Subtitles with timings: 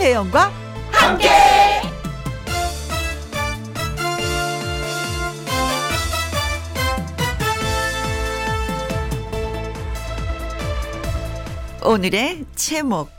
[0.00, 0.50] 김혜영과
[0.90, 1.28] 함께.
[11.84, 13.10] 오늘의 제목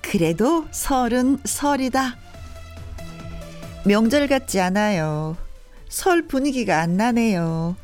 [0.00, 2.16] 그래도 설은 설이다.
[3.84, 5.36] 명절 같지 않아요.
[5.90, 7.76] 설 분위기가 안 나네요.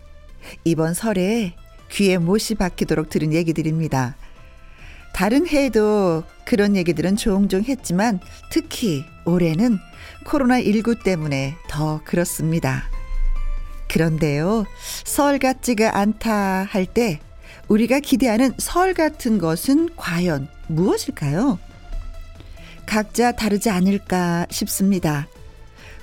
[0.65, 1.55] 이번 설에
[1.91, 4.17] 귀에 못이 박히도록 들은 얘기들입니다.
[5.13, 9.79] 다른 해에도 그런 얘기들은 종종 했지만 특히 올해는
[10.25, 12.85] 코로나19 때문에 더 그렇습니다.
[13.89, 14.65] 그런데요,
[15.05, 17.21] 설 같지가 않다 할 때
[17.69, 21.59] 우리가 기대하는 설 같은 것은 과연 무엇일까요?
[22.87, 25.29] 각자 다르지 않을까 싶습니다.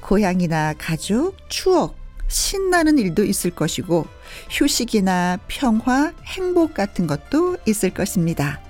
[0.01, 4.07] 고향이나 가족, 추억, 신나는 일도 있을 것이고,
[4.49, 8.61] 휴식이나 평화, 행복 같은 것도 있을 것입니다.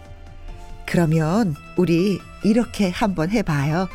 [0.90, 3.88] 그러면 우리 이렇게 한번 해봐요.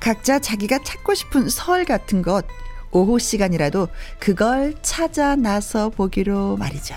[0.00, 2.44] 각자 자기가 찾고 싶은 설 같은 것,
[2.90, 3.88] 오후 시간이라도
[4.18, 6.94] 그걸 찾아 나서 보기로 말이죠.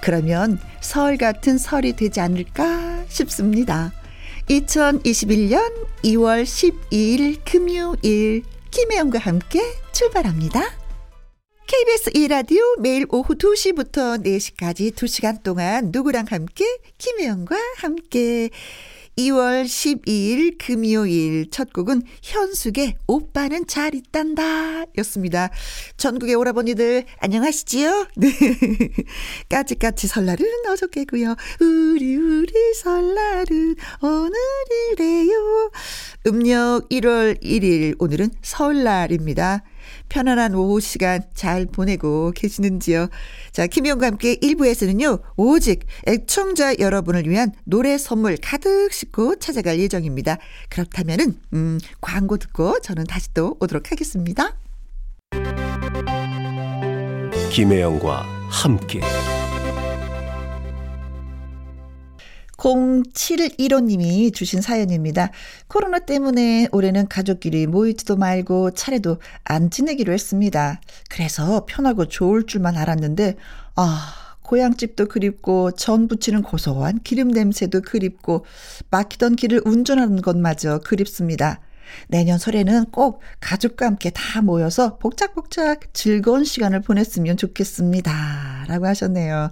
[0.00, 3.92] 그러면 설 같은 설이 되지 않을까 싶습니다.
[4.48, 5.60] 2021년
[6.04, 9.60] 2월 12일 금요일 김혜영과 함께
[9.92, 10.85] 출발합니다.
[11.66, 16.64] KBS 2라디오 매일 오후 2시부터 4시까지 2시간 동안 누구랑 함께
[16.96, 18.50] 김혜영과 함께
[19.18, 25.50] 2월 12일 금요일 첫 곡은 현숙의 오빠는 잘 있단다 였습니다.
[25.96, 28.06] 전국의 오라버니들 안녕하시지요?
[28.14, 28.30] 네.
[29.48, 31.34] 까치까치 설날은 어저께고요.
[31.60, 35.70] 우리 우리 설날은 오늘이래요.
[36.28, 39.64] 음력 1월 1일 오늘은 설날입니다.
[40.08, 43.08] 편안한 오후 시간 잘 보내고 계시는지요?
[43.52, 50.38] 자, 김희영과 함께 1부에서는요, 오직 애청자 여러분을 위한 노래 선물 가득 싣고 찾아갈 예정입니다.
[50.68, 54.56] 그렇다면은, 음, 광고 듣고 저는 다시 또 오도록 하겠습니다.
[57.50, 59.00] 김혜영과 함께.
[62.66, 65.30] 0715님이 주신 사연입니다.
[65.68, 70.80] 코로나 때문에 올해는 가족끼리 모이지도 말고 차례도 안 지내기로 했습니다.
[71.08, 73.36] 그래서 편하고 좋을 줄만 알았는데,
[73.76, 78.44] 아, 고향집도 그립고 전 부치는 고소한 기름 냄새도 그립고
[78.90, 81.60] 막히던 길을 운전하는 것마저 그립습니다.
[82.08, 88.66] 내년 설에는 꼭 가족과 함께 다 모여서 복작복작 즐거운 시간을 보냈으면 좋겠습니다.
[88.68, 89.50] 라고 하셨네요.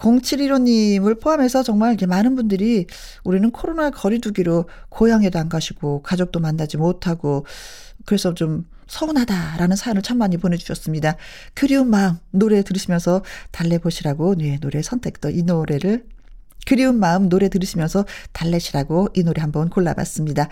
[0.00, 2.86] 0715님을 포함해서 정말 이렇게 많은 분들이
[3.24, 7.46] 우리는 코로나 거리두기로 고향에도 안 가시고 가족도 만나지 못하고
[8.04, 11.16] 그래서 좀 서운하다라는 사연을 참 많이 보내주셨습니다.
[11.54, 13.22] 그리운 마음 노래 들으시면서
[13.52, 16.04] 달래보시라고 네, 노래 선택도 이 노래를
[16.66, 20.48] 그리운 마음 노래 들으시면서 달래시라고 이 노래 한번 골라봤습니다.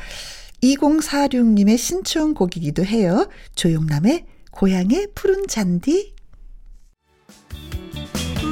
[0.62, 3.28] 2046님의 신청곡이기도 해요.
[3.54, 6.14] 조용남의 고향의 푸른 잔디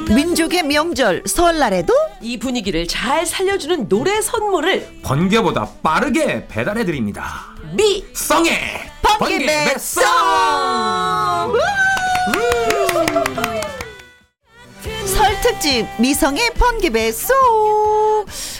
[0.09, 7.55] 민족의 명절 설날에도 이 분위기를 잘 살려주는 노래 선물을 번개보다 빠르게 배달해 드립니다.
[7.75, 8.53] 미 성의
[9.01, 10.03] 번개 배송.
[15.05, 17.35] 설 특집 미성의 번개 배송.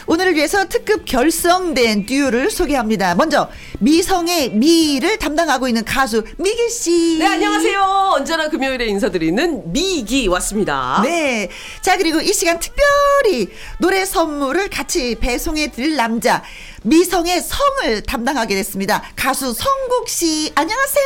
[0.08, 3.16] 오늘을 위해서 특급 결성된 듀오를 소개합니다.
[3.16, 3.50] 먼저
[3.80, 7.18] 미성의 미를 담당하고 있는 가수 미기 씨.
[7.20, 7.82] 네, 안녕하세요.
[8.16, 11.02] 언제나 금요일에 인사드리는 미기 왔습니다.
[11.04, 11.50] 네.
[11.82, 13.50] 자, 그리고 이 시간 특별히
[13.80, 16.44] 노래 선물을 같이 배송해 드릴 남자
[16.84, 19.04] 미성의 성을 담당하게 됐습니다.
[19.16, 21.06] 가수 성국 씨, 안녕하세요.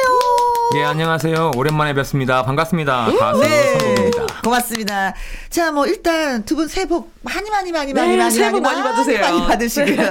[0.75, 1.51] 예, 안녕하세요.
[1.55, 2.43] 오랜만에 뵙습니다.
[2.43, 3.11] 반갑습니다.
[3.19, 3.79] 가수 네.
[3.79, 4.41] 성국입니다.
[4.43, 5.13] 고맙습니다.
[5.51, 8.61] 자, 뭐 일단 두 분 새해 복 많이 많이 많이 많이 네, 많이 새해 복
[8.61, 9.19] 많이, 많이 받으세요.
[9.19, 10.09] 많이 받으시고요.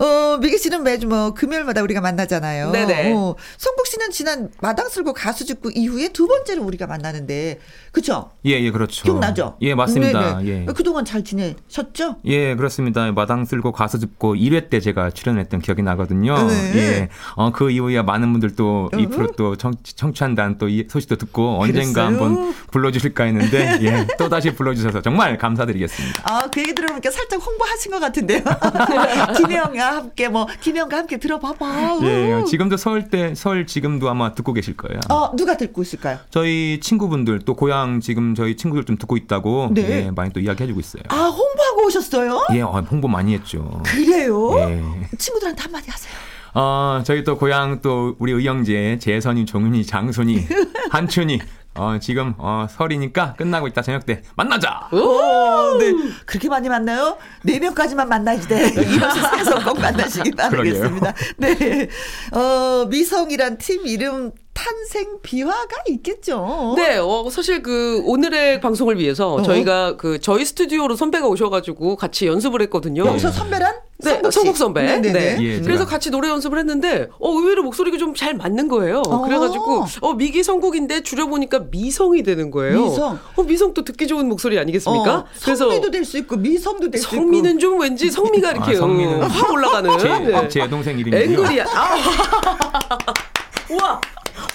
[0.00, 2.70] 어, 미기 씨는 매주 뭐 금요일마다 우리가 만나잖아요.
[2.70, 3.12] 네네.
[3.12, 7.58] 어, 성국 씨는 지난 마당 쓸고 가수 짓고 이후에 두 번째로 우리가 만나는데,
[7.94, 8.30] 그쵸?
[8.44, 9.04] 예, 예, 그렇죠.
[9.04, 9.56] 기억나죠?
[9.62, 10.38] 예, 맞습니다.
[10.38, 10.66] 네네.
[10.68, 10.72] 예.
[10.74, 12.16] 그동안 잘 지내셨죠?
[12.24, 13.10] 예, 그렇습니다.
[13.12, 16.34] 마당 쓸고 가수 짚고 1회 때 제가 출연했던 기억이 나거든요.
[16.48, 16.72] 네.
[16.76, 17.08] 예.
[17.36, 22.06] 어, 그 이후에 많은 분들 또 이 프로 또 청, 청취한다는 또이 소식도 듣고 언젠가
[22.06, 22.06] 그랬어요?
[22.06, 26.22] 한번 불러주실까 했는데, 예, 또 다시 불러주셔서 정말 감사드리겠습니다.
[26.24, 28.40] 아, 그 얘기 들어보니까 살짝 홍보하신 것 같은데요.
[29.38, 31.98] 김혜영과 함께, 뭐, 김혜영과 함께 들어봐봐.
[32.02, 34.98] 예, 지금도 설 때, 설 지금도 아마 듣고 계실 거예요.
[35.10, 36.18] 어, 누가 듣고 있을까요?
[36.30, 40.06] 저희 친구분들 또 고향 지금 저희 친구들 좀 듣고 있다고 네.
[40.06, 41.02] 예, 많이 또 이야기해주고 있어요.
[41.08, 42.46] 아, 홍보하고 오셨어요?
[42.52, 43.82] 예, 어, 홍보 많이 했죠.
[43.84, 44.58] 그래요?
[44.58, 44.82] 예.
[45.18, 46.12] 친구들한테 한마디 하세요.
[46.54, 50.46] 어, 저희 또 고향 또 우리 의영재, 재선이, 종윤이, 장순이,
[50.90, 51.40] 한춘이
[51.76, 54.88] 어, 지금 어, 설이니까 끝나고 있다 저녁 때 만나자.
[54.92, 55.92] 오, 네.
[56.24, 57.18] 그렇게 많이 만나요?
[57.42, 58.68] 네 명까지만 만나야지 돼.
[58.94, 61.12] 이번 세서 꼭 만나시기 바라겠습니다.
[61.38, 61.88] 네.
[62.32, 66.74] 어, 미성이란 팀 이름 탄생 비화가 있겠죠.
[66.76, 69.42] 네, 어, 사실 그 오늘의 방송을 위해서 어.
[69.42, 73.04] 저희가 그 저희 스튜디오로 선배가 오셔가지고 같이 연습을 했거든요.
[73.06, 73.74] 여기서 선배란?
[73.98, 74.82] 네, 성국 선배.
[74.82, 75.12] 네네네.
[75.12, 75.36] 네.
[75.42, 79.02] 예, 그래서 같이 노래 연습을 했는데, 어, 의외로 목소리가 좀 잘 맞는 거예요.
[79.08, 79.22] 어.
[79.22, 82.84] 그래가지고, 어, 미기 성국인데 줄여보니까 미성이 되는 거예요.
[82.84, 83.18] 미성.
[83.36, 85.16] 어, 미성 또 듣기 좋은 목소리 아니겠습니까?
[85.16, 87.16] 어, 성미도 될 수 있고 미성도 될 수 있고.
[87.16, 89.98] 성미는 좀 왠지 성미가 이렇게 아, 성미는 음, 확 올라가는.
[89.98, 90.48] 제, 네.
[90.48, 91.20] 제 여동생 이름이요.
[91.20, 91.64] 앵글이야.
[91.74, 91.96] 아.
[93.70, 94.00] 우와.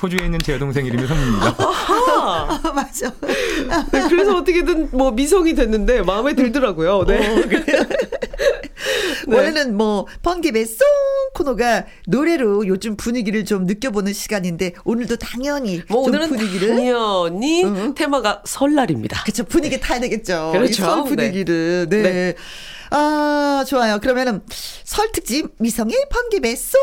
[0.02, 1.56] 호주에 있는 제 여동생 이름이 성민입니다.
[1.60, 3.12] 아, 맞아.
[3.92, 7.06] 네, 그래서 어떻게든 뭐 미성이 됐는데 마음에 들더라고요.
[7.06, 7.18] 네.
[7.18, 7.44] 어,
[9.36, 10.88] 원래는 뭐 번개배 송
[11.34, 17.94] 코너가 노래로 요즘 분위기를 좀 느껴보는 시간인데 오늘도 당연히 뭐좀 오늘은 분위기를 당연히 응.
[17.94, 19.24] 테마가 설날입니다.
[19.24, 20.52] 그쵸 분위기 타야 되겠죠.
[20.54, 20.72] 그렇죠.
[20.72, 22.02] 이설 분위기를 네.
[22.02, 22.36] 네.
[22.91, 24.00] 아 좋아요.
[24.00, 24.41] 그러면은
[24.83, 26.80] 설 특집 미성의 번개배 송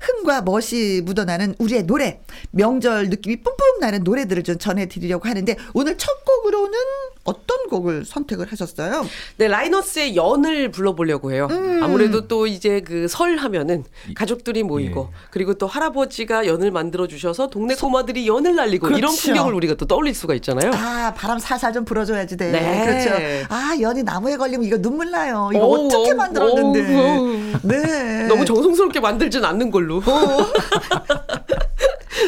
[0.00, 2.20] 흥과 멋이 묻어나는 우리의 노래
[2.50, 6.78] 명절 느낌이 뿜뿜 나는 노래들을 좀 전해드리려고 하는데 오늘 첫 곡으로는
[7.24, 9.06] 어떤 곡을 선택을 하셨어요?
[9.38, 11.48] 네, 라이너스의 연을 불러보려고 해요.
[11.50, 11.82] 음.
[11.82, 13.84] 아무래도 또 이제 그 설 하면은
[14.16, 15.16] 가족들이 모이고 예.
[15.30, 19.22] 그리고 또 할아버지가 연을 만들어 주셔서 동네 꼬마들이 연을 날리고 이런 그렇죠.
[19.22, 20.72] 풍경을 우리가 또 떠올릴 수가 있잖아요.
[20.74, 22.50] 아, 바람 살살 좀 불어줘야지 돼.
[22.50, 22.84] 네.
[22.86, 23.46] 그렇죠.
[23.50, 25.43] 아, 연이 나무에 걸리면 이거 눈물 나요.
[25.52, 26.94] 이거 어우, 어떻게 어우, 만들었는데.
[26.96, 27.36] 어우.
[27.62, 28.26] 네.
[28.26, 30.02] 너무 정성스럽게 만들진 않는 걸로.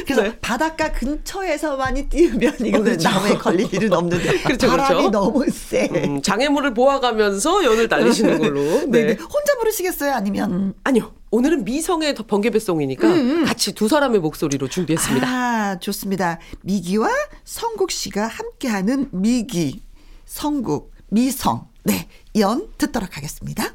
[0.04, 0.38] 그래서 네.
[0.40, 3.08] 바닷가 근처에서만이 띄우면 이거는 그렇죠.
[3.08, 4.42] 나무에 걸릴 일은 없는데.
[4.42, 5.10] 그렇죠, 바람이 그렇죠.
[5.10, 5.88] 너무 세.
[5.94, 8.60] 음, 장애물을 보아가면서 연을 날리시는 걸로.
[8.90, 9.04] 네.
[9.06, 9.12] 네.
[9.14, 10.12] 혼자 부르시겠어요?
[10.12, 10.74] 아니면?
[10.84, 11.12] 아니요.
[11.30, 13.08] 오늘은 미성의 더 번개배송이니까
[13.46, 15.26] 같이 두 사람의 목소리로 준비했습니다.
[15.28, 16.38] 아, 좋습니다.
[16.62, 17.08] 미기와
[17.44, 19.82] 성국 씨가 함께하는 미기,
[20.24, 21.68] 성국, 미성.
[21.86, 22.08] 네.
[22.38, 23.74] 연 듣도록 하겠습니다.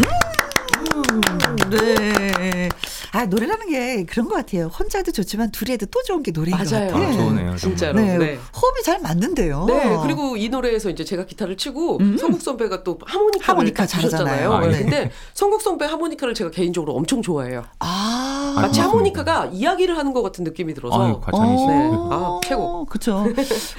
[0.00, 1.20] 음,
[1.70, 2.68] 네.
[3.12, 4.66] 아, 노래라는 게 그런 것 같아요.
[4.66, 6.88] 혼자 해도 좋지만 둘이 해도 또 좋은 게 노래인 것 맞아요.
[6.88, 7.06] 같아요.
[7.08, 7.56] 아, 좋으네요.
[7.56, 8.00] 진짜로.
[8.00, 8.18] 네.
[8.18, 8.38] 네.
[8.54, 9.64] 호흡이 잘 맞는데요.
[9.66, 14.50] 네, 그리고 이 노래에서 이제 제가 기타를 치고 성국 선배가 또 하모니카를 하모니카 잘하잖아요.
[14.50, 14.60] 잘하잖아요.
[14.70, 14.76] 네.
[14.76, 14.82] 네.
[14.82, 17.64] 근데 성국 선배 하모니카를 제가 개인적으로 엄청 좋아해요.
[17.78, 18.52] 아.
[18.56, 18.88] 마치 고맙습니다.
[18.88, 21.02] 하모니카가 이야기를 하는 것 같은 느낌이 들어서.
[21.02, 21.74] 아유, 과찬이시네.
[21.88, 21.96] 네.
[22.10, 22.84] 아, 최고.
[22.86, 23.24] 그렇죠.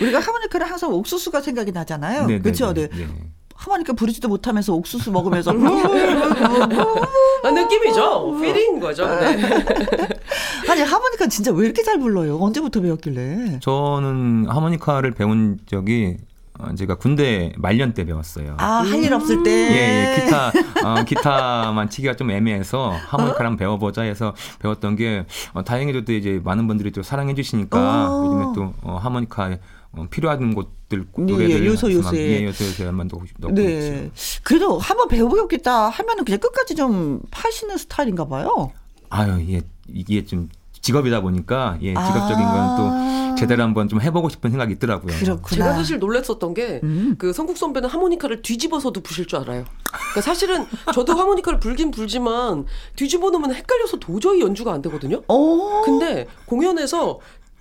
[0.02, 2.26] 우리가 하모니카를 항상 옥수수가 생각이 나잖아요.
[2.26, 2.74] 네, 네, 그렇죠.
[2.74, 2.98] 네, 네.
[2.98, 3.08] 네.
[3.60, 5.52] 하모니카 부르지도 못하면서 옥수수 먹으면서
[7.44, 8.38] 아, 느낌이죠.
[8.40, 9.06] 필인 거죠.
[9.08, 9.38] 네.
[10.70, 12.38] 아니 하모니카 진짜 왜 이렇게 잘 불러요?
[12.40, 13.60] 언제부터 배웠길래?
[13.62, 16.18] 저는 하모니카를 배운 적이
[16.58, 18.56] 어, 제가 군대 말년 때 배웠어요.
[18.60, 19.52] 아 할 일 없을 때.
[19.52, 20.52] 예, 예, 기타,
[20.84, 26.42] 어, 기타만 치기가 좀 애매해서 하모니카를 한번 배워보자 해서 배웠던 게, 어, 다행히도 또 이제
[26.44, 27.80] 많은 분들이 또 사랑해주시니까
[28.12, 28.26] 어.
[28.26, 29.58] 요즘에 또, 어, 하모니카
[29.92, 31.64] 어, 필요한 곳들, 예, 노래들.
[31.64, 32.20] 예, 요소, 막, 요소에.
[32.20, 33.10] 예, 요소, 요소에 한번
[33.40, 33.54] 넣고.
[33.54, 34.12] 네.
[34.44, 38.72] 그래도 한번 배워보겠다 하면은 그냥 끝까지 좀 파시는 스타일인가 봐요.
[39.10, 40.50] 아유, 이게, 이게 좀
[40.82, 42.76] 직업이다 보니까, 예, 직업적인 아.
[42.78, 45.16] 건또 제대로 한번 좀 해보고 싶은 생각이 있더라고요.
[45.18, 45.56] 그렇구나.
[45.56, 47.16] 제가 사실 놀랐었던 게, 음.
[47.18, 49.66] 그 성국 선배는 하모니카를 뒤집어서도 부실 줄 알아요.
[49.92, 52.66] 그러니까 사실은 저도 하모니카를 불긴 불지만
[52.96, 55.22] 뒤집어 놓으면 헷갈려서 도저히 연주가 안 되거든요.
[55.28, 55.82] 어.
[55.84, 57.20] 근데 공연에서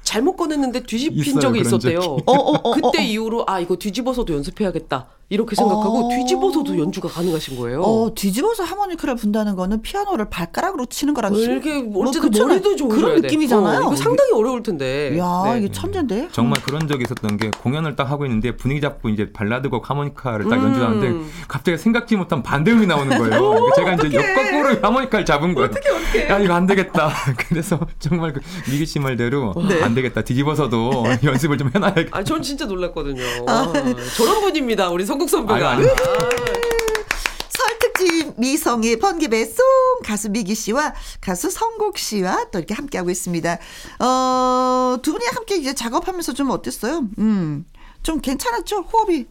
[0.08, 2.00] 잘못 꺼냈는데 뒤집힌 있어요, 적이 있었대요.
[2.00, 2.22] 적이.
[2.24, 3.04] 어, 어, 어, 그때.
[3.04, 6.08] 이후로 아 이거 뒤집어서도 연습해야겠다 이렇게 생각하고 어.
[6.08, 7.82] 뒤집어서도 연주가 가능하신 거예요.
[7.82, 12.48] 어, 뒤집어서 하모니카를 분다는 거는 피아노를 발가락으로 치는 거랑 왜 힘- 이렇게 뭐 어쨌든 그렇잖아요.
[12.48, 13.26] 머리도 좋으셔야 그런 돼.
[13.28, 13.78] 느낌이잖아요.
[13.80, 15.18] 어, 이거 상당히 어려울 텐데.
[15.18, 15.58] 야, 네.
[15.58, 16.28] 이게 천재인데.
[16.32, 20.56] 정말 그런 적이 있었던 게 공연을 딱 하고 있는데 분위기 잡고 이제 발라드곡 하모니카를 딱
[20.56, 20.64] 음.
[20.64, 23.40] 연주하는데 갑자기 생각지 못한 반대음이 나오는 거예요.
[23.50, 25.68] 그러니까 제가 이제 역각으로 하모니카를 잡은 거예요.
[25.68, 26.28] 어떻게 어떻게?
[26.30, 27.10] 야 이거 안 되겠다.
[27.48, 29.82] 그래서 정말 그 미기 씨 말대로 네.
[29.82, 30.22] 안 되겠다.
[30.22, 32.16] 뒤집어서도 연습을 좀 해놔야겠다.
[32.16, 33.22] 아, 전 진짜 놀랐거든요.
[33.46, 33.70] 아,
[34.16, 35.70] 저런 분입니다, 우리 성국 선배가.
[35.70, 35.88] 아유, 아유.
[37.48, 39.64] 설 특집 미성의 번개배 송
[40.04, 43.58] 가수 미기 씨와 가수 성국 씨와 또 이렇게 함께하고 있습니다.
[44.00, 47.02] 어, 두 분이 함께 이제 작업하면서 좀 어땠어요?
[47.18, 47.66] 음.
[48.02, 48.82] 좀 괜찮았죠?
[48.92, 49.26] 호흡이.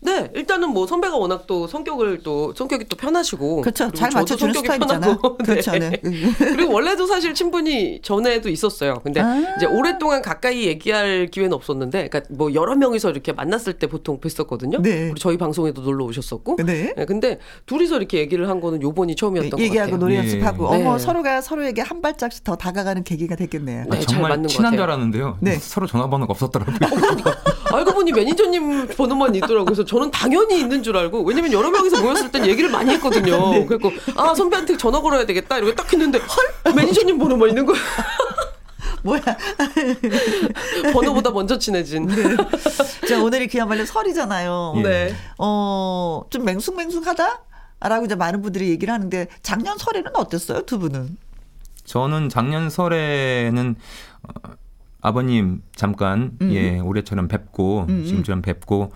[0.00, 3.90] 네, 일단은 뭐 선배가 워낙 또 성격을 또 성격이 또 편하시고 그렇죠.
[3.92, 5.00] 잘 맞춰주는 성격이 스타일이잖아.
[5.00, 5.36] 편하고.
[5.44, 5.72] 그렇죠.
[5.72, 6.00] 네.
[6.38, 9.00] 그리고 원래도 사실 친분이 전에도 있었어요.
[9.02, 9.56] 근데 아.
[9.56, 14.80] 이제 오랫동안 가까이 얘기할 기회는 없었는데, 그러니까 뭐 여러 명이서 이렇게 만났을 때 보통 뵀었거든요.
[14.80, 14.98] 네.
[15.00, 16.56] 그리고 저희 방송에도 놀러 오셨었고.
[16.64, 16.92] 네.
[17.06, 20.00] 근데 둘이서 이렇게 얘기를 한 거는 요번이 처음이었던 것 얘기하고 같아요.
[20.00, 20.18] 노래 예.
[20.18, 20.82] 연습하고 네.
[20.82, 23.84] 어머 서로가 서로에게 한 발짝씩 더 다가가는 계기가 됐겠네요.
[23.84, 24.94] 네, 아, 잘 정말 맞는 것 친한 줄 같아요.
[24.94, 25.38] 알았는데요.
[25.40, 25.58] 네.
[25.58, 26.76] 서로 전화번호가 없었더라고요.
[27.76, 29.64] 알고 보니 매니저님 번호만 있더라고요.
[29.64, 33.50] 그래서 저는 당연히 있는 줄 알고 왜냐면 여러 명이서 모였을 땐 얘기를 많이 했거든요.
[33.52, 33.66] 네.
[33.66, 37.78] 그래고 아 선배한테 전화 걸어야 되겠다 이러고 딱 했는데 헐 매니저님 번호만 있는 거야.
[39.02, 39.22] 뭐야.
[40.92, 42.06] 번호보다 먼저 친해진.
[42.06, 42.36] 네.
[43.08, 44.74] 자, 오늘이 그야말로 설이잖아요.
[44.78, 44.82] 예.
[44.82, 45.14] 네.
[45.38, 47.42] 어, 좀 맹숭맹숭하다?
[47.80, 51.16] 라고 이제 많은 분들이 얘기를 하는데 작년 설에는 어땠어요, 두 분은?
[51.84, 53.76] 저는 작년 설에는
[54.22, 54.50] 어,
[55.06, 56.50] 아버님 잠깐 음.
[56.52, 58.04] 예 올해처럼 뵙고 음.
[58.04, 58.90] 지금처럼 뵙고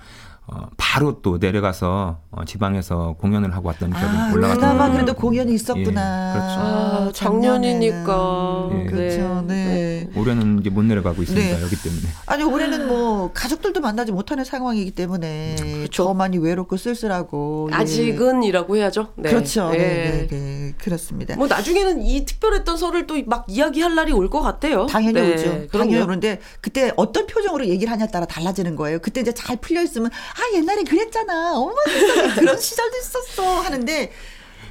[0.53, 5.15] 어, 바로 또 내려가서 어, 지방에서 공연을 하고 왔던 기억이 아, 올라갔던 그나마 그래도.
[5.15, 6.31] 공연이 있었구나.
[6.31, 6.61] 예, 그렇죠.
[6.61, 7.11] 아.
[7.13, 8.71] 작년이니까.
[8.73, 8.85] 예.
[8.87, 10.09] 그렇죠, 네.
[10.17, 11.57] 올해는 이제 못 내려가고 있습니다.
[11.57, 11.63] 네.
[11.63, 12.03] 여기 때문에.
[12.27, 16.05] 아니 올해는 뭐 가족들도 만나지 못하는 상황이기 때문에 그렇죠.
[16.05, 17.77] 더 많이 외롭고 쓸쓸하고 예.
[17.77, 19.09] 아직은이라고 해야죠.
[19.17, 19.31] 네.
[19.31, 19.71] 그렇죠.
[19.75, 19.79] 예.
[19.79, 20.75] 네, 네, 네.
[20.79, 21.37] 그렇습니다.
[21.37, 24.87] 뭐 나중에는 이 특별했던 설을 또 막 이야기할 날이 올 것 같아요.
[24.87, 25.45] 당연히 네, 오죠.
[25.45, 25.69] 그럼요.
[25.73, 28.99] 당연히 오는데 그때 어떤 표정으로 얘기를 하냐에 따라 달라지는 거예요.
[29.01, 31.53] 그때 이제 잘 풀려 있으면 아 옛날에 그랬잖아.
[31.55, 34.13] 어머 세상에 그런 시절도 있었어 하는데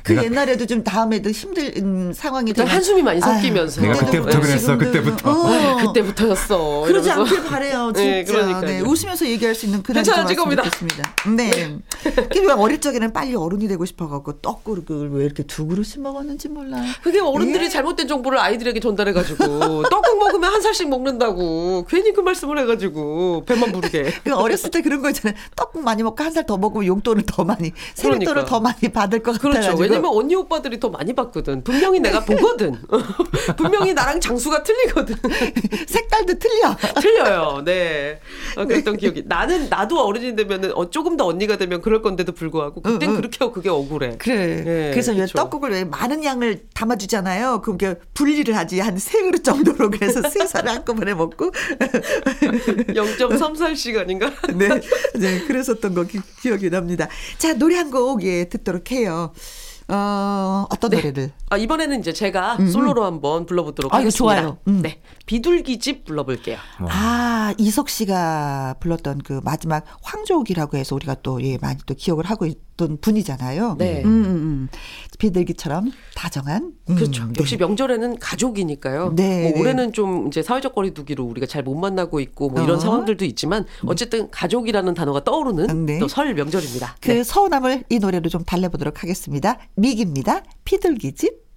[0.04, 3.82] 그 내가- 옛날에도 좀 다음에도 힘든 음, 상황이 되면 한숨이 많이 섞이면서.
[3.82, 5.32] 내가 그때부터 그랬어, 그때부터.
[5.32, 5.48] 어.
[5.48, 6.84] 아, 그때부터였어.
[6.88, 7.36] 그러지 이러면서.
[7.36, 8.60] 않길 바래요, 진짜.
[8.62, 8.80] 네.
[8.80, 10.64] 네, 웃으면서 얘기할 수 있는 그날이 괜찮아질 겁니다.
[11.36, 11.78] 네.
[12.32, 16.78] 그리고 어릴 적에는 빨리 어른이 되고 싶어갖고 떡그릇을 왜 이렇게 두 그릇씩 먹었는지 몰라.
[17.04, 17.70] 그게 어른들이 예.
[17.70, 24.14] 잘못된 정보를 아이들에게 전달해가지고 떡국 먹으면 한 살씩 먹는다고 괜히 그 말씀을 해가지고 배만 부르게.
[24.24, 25.38] 그 어렸을 때 그런 거 있잖아요.
[25.56, 28.46] 떡국 많이 먹고 한 살 더 먹으면 용돈을 더 많이, 세뱃돈을 그러니까.
[28.46, 29.60] 더 많이 받을 것 그렇죠.
[29.60, 29.89] 같아가지고.
[29.90, 31.64] 왜냐면 언니 오빠들이 더 많이 받거든.
[31.64, 32.76] 분명히 내가 보거든.
[33.58, 35.16] 분명히 나랑 장수가 틀리거든.
[35.88, 36.76] 색깔도 틀려.
[37.02, 37.62] 틀려요.
[37.66, 38.20] 네.
[38.56, 39.24] 어, 그랬던 기억이.
[39.26, 43.16] 나는 나도 어른이 되면은 어, 조금 더 언니가 되면 그럴 건데도 불구하고 그땐 응, 응.
[43.18, 44.16] 그렇게 하고 그게 억울해.
[44.18, 44.64] 그래.
[44.64, 45.26] 네, 그래서 왜.
[45.26, 47.62] 떡국을 왜 많은 양을 담아주잖아요.
[47.62, 48.80] 그럼 이렇게 분리를 하지.
[48.80, 49.90] 한 세 그릇 정도로.
[49.90, 51.52] 그래서 세 살을 한꺼번에 먹고.
[51.52, 54.32] 0.34 시간인가?
[54.54, 54.70] 네,
[55.16, 57.08] 네, 그랬었던 거 기, 기억이 납니다.
[57.38, 59.34] 자, 노래 한 곡, 예, 듣도록 해요.
[59.92, 61.32] 어, 어떤 노래를?
[61.50, 64.18] 아, 이번에는 이제 제가 음, 솔로로 한번 불러보도록 아, 하겠습니다.
[64.18, 64.58] 좋아요.
[64.68, 64.82] 음.
[64.82, 65.02] 네.
[65.26, 66.58] 비둘기집 불러볼게요.
[66.80, 72.46] 아, 이석 씨가 불렀던 그 마지막 황조옥이라고 해서 우리가 또, 예, 많이 또 기억을 하고
[72.46, 73.76] 있 던 분이잖아요.
[73.78, 74.02] 네.
[74.04, 74.70] 음, 음, 음.
[75.20, 76.72] 비둘기처럼 다정한.
[76.90, 77.26] 음, 그렇죠.
[77.26, 77.34] 네.
[77.38, 79.14] 역시 명절에는 가족이니까요.
[79.16, 79.60] 네, 뭐 네.
[79.60, 82.80] 올해는 좀 이제 사회적 거리두기로 우리가 잘 못 만나고 있고 뭐 이런 어.
[82.80, 86.00] 상황들도 있지만 어쨌든 가족이라는 단어가 떠오르는 네.
[86.00, 86.96] 또설 명절입니다.
[87.02, 87.24] 그 네.
[87.24, 89.58] 서운함을 이 노래로 좀 달래보도록 하겠습니다.
[89.76, 90.44] 미기입니다.
[90.64, 91.49] 비둘기집.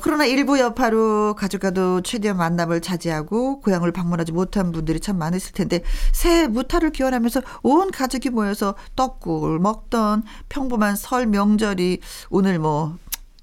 [0.00, 6.46] 코로나 19 여파로 가족과도 최대한 만남을 자제하고 고향을 방문하지 못한 분들이 참 많으실 텐데 새해
[6.46, 12.96] 무탈을 기원하면서 온 가족이 모여서 떡국을 먹던 평범한 설 명절이 오늘 뭐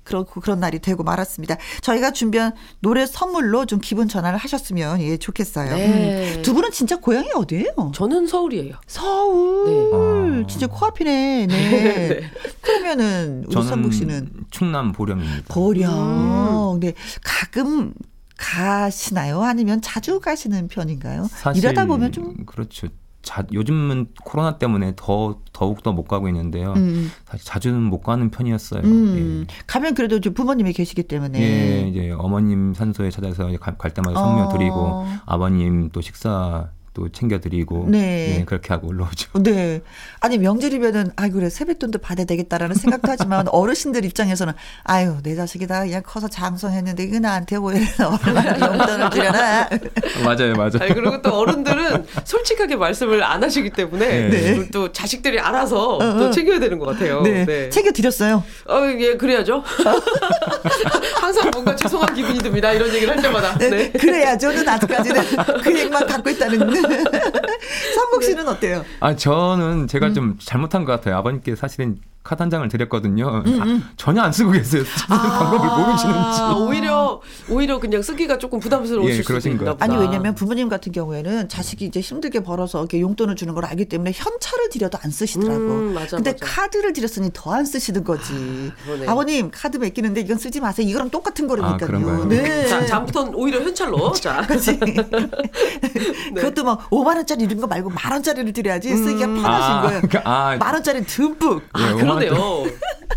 [0.07, 1.57] 그렇고 그런 날이 되고 말았습니다.
[1.81, 5.75] 저희가 준비한 노래 선물로 좀 기분 전환을 하셨으면 예 좋겠어요.
[5.75, 6.35] 네.
[6.37, 6.41] 음.
[6.43, 7.91] 두 분은 진짜 고향이 어디예요?
[7.93, 8.75] 저는 서울이에요.
[8.87, 10.43] 서울.
[10.45, 10.47] 아.
[10.47, 11.47] 진짜 코앞이네.
[11.47, 12.21] 네.
[12.61, 15.53] 그러면은 우리 선복 씨는 충남 보령입니다.
[15.53, 16.75] 보령.
[16.75, 16.79] 음.
[16.79, 16.93] 네.
[17.21, 17.93] 가끔
[18.37, 19.43] 가시나요?
[19.43, 21.27] 아니면 자주 가시는 편인가요?
[21.29, 22.87] 사실 일하다 보면 좀 그렇죠.
[23.27, 26.73] 자, 요즘은 코로나 때문에 더 더욱 더 못 가고 있는데요.
[26.77, 28.83] 음, 사실 자주는 못 가는 편이었어요.
[28.85, 29.45] 음.
[29.67, 31.37] 가면 그래도 좀 부모님이 계시기 때문에.
[31.41, 31.43] 예.
[31.83, 35.07] 예, 이제 어머님 산소에 찾아서 갈, 갈 때마다 성묘 드리고 어.
[35.25, 38.39] 아버님 또 식사 또 챙겨드리고 네.
[38.39, 39.43] 예, 그렇게 하고 올라오죠.
[39.43, 39.81] 네.
[40.19, 44.51] 아니, 명절이면은, 아이, 그래, 세뱃돈도 받아야 되겠다라는 생각도 하지만, 어르신들 입장에서는,
[44.83, 45.83] 아유, 내 자식이다.
[45.83, 49.69] 그냥 커서 장성했는데, 이거 나한테 왜 얼마나 용돈을 주려나.
[50.25, 50.71] 맞아요, 맞아요.
[50.81, 54.69] 아니, 그리고 또 어른들은 솔직하게 말씀을 안 하시기 때문에 네.
[54.71, 57.21] 또 자식들이 알아서 또 챙겨야 되는 것 같아요.
[57.21, 57.69] 네.
[57.69, 58.43] 챙겨드렸어요.
[58.67, 59.63] 어, 예, 그래야죠.
[61.21, 62.71] 항상 뭔가 죄송한 기분이 듭니다.
[62.71, 63.55] 이런 얘기를 할 때마다.
[63.59, 63.69] 네.
[63.69, 63.91] 네.
[63.91, 65.21] 그래야죠는 아직까지는
[65.61, 66.86] 그 얘기만 갖고 있다는.
[67.95, 68.85] 삼복 씨는 어때요?
[68.99, 69.87] 아 저는 음.
[69.87, 71.17] 제가 좀 잘못한 것 같아요.
[71.17, 73.43] 아버님께 사실은 카드 한 장을 드렸거든요.
[73.45, 74.83] 아, 전혀 안 쓰고 계세요.
[74.85, 76.07] 쓰는 방법을 모르시는지.
[76.41, 79.75] 음, 아, 오히려 오히려 그냥 쓰기가 조금 부담스러우실 예, 수도 것 보다.
[79.79, 84.11] 아니 왜냐면 부모님 같은 경우에는 자식이 이제 힘들게 벌어서 이렇게 용돈을 주는 걸 알기 때문에
[84.13, 85.59] 현찰을 드려도 안 쓰시더라고.
[85.63, 86.45] 음, 맞아, 근데 맞아.
[86.45, 88.71] 카드를 드렸으니 더 안 쓰시는 거지.
[89.07, 90.87] 아, 버님 카드 맡기는데 이건 쓰지 마세요.
[90.87, 91.87] 이거랑 똑같은 거라니까요.
[91.87, 92.25] 그런가요?
[92.25, 92.67] 네.
[92.67, 94.11] 자, 다음부터는 오히려 현찰로.
[94.19, 94.77] 자, 그치.
[94.79, 96.33] 네.
[96.35, 100.01] 그것도 막 5만 원짜리 이런 거 말고 만 원짜리를 드려야지 쓰기가 편하신 아, 거예요.
[100.09, 101.61] 그, 아, 만 원짜리 듬뿍.
[101.73, 102.65] 아, 예, 그 러네요.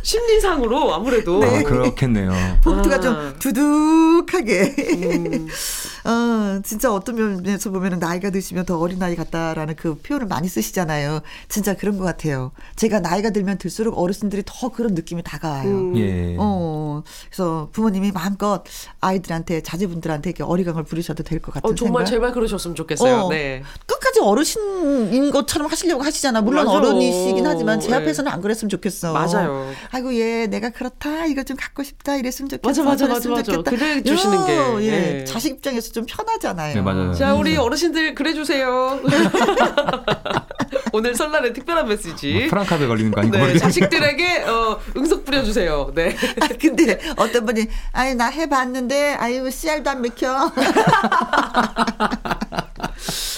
[0.03, 2.33] 심리상으로 아무래도 아, 그렇겠네요.
[2.65, 3.01] 봉투가 아.
[3.01, 4.75] 좀 두둑하게.
[4.79, 5.49] 음.
[6.05, 11.21] 어, 진짜 어떤 면에서 보면 나이가 드시면 더 어린아이 같다라는 그 표현을 많이 쓰시잖아요.
[11.49, 12.53] 진짜 그런 것 같아요.
[12.77, 15.69] 제가 나이가 들면 들수록 어르신들이 더 그런 느낌이 다가와요.
[15.71, 15.97] 음.
[15.99, 16.37] 예.
[16.39, 18.63] 어, 그래서 부모님이 마음껏
[19.01, 22.11] 아이들한테, 자제분들한테 이렇게 어리광을 부리셔도 될 것 같은 어, 정말 생각.
[22.17, 23.17] 제발 그러셨으면 좋겠어요.
[23.25, 23.29] 어.
[23.31, 23.63] 네.
[23.87, 26.41] 끝까지 어르신인 것처럼 하시려고 하시잖아.
[26.43, 26.77] 물론 맞아.
[26.79, 27.95] 어른이시긴 하지만 제 네.
[27.97, 29.13] 앞에서는 안 그랬으면 좋겠어.
[29.13, 29.71] 맞아요.
[29.91, 32.69] 아이고 얘 내가 그렇다 이거 좀 갖고 싶다 이랬으면 좋겠다.
[32.69, 33.63] 맞아, 맞아, 맞아, 맞아.
[33.63, 34.57] 그래 주시는 게.
[34.57, 34.91] 요, 예.
[34.91, 35.25] 네.
[35.25, 36.75] 자식 입장에서 좀 편하잖아요.
[36.75, 37.13] 네, 맞아요.
[37.15, 39.01] 자, 우리 어르신들 그래 주세요.
[40.93, 42.33] 오늘 설날의 특별한 메시지.
[42.33, 43.57] 뭐 프랑카드 걸리는 거 아니고 네.
[43.59, 45.91] 자식들에게 어, 응석 뿌려 주세요.
[45.95, 46.17] 네.
[46.41, 50.53] 아, 근데 어떤 분이 아니 나 해 봤는데 아유 씨알도 안 맥혀.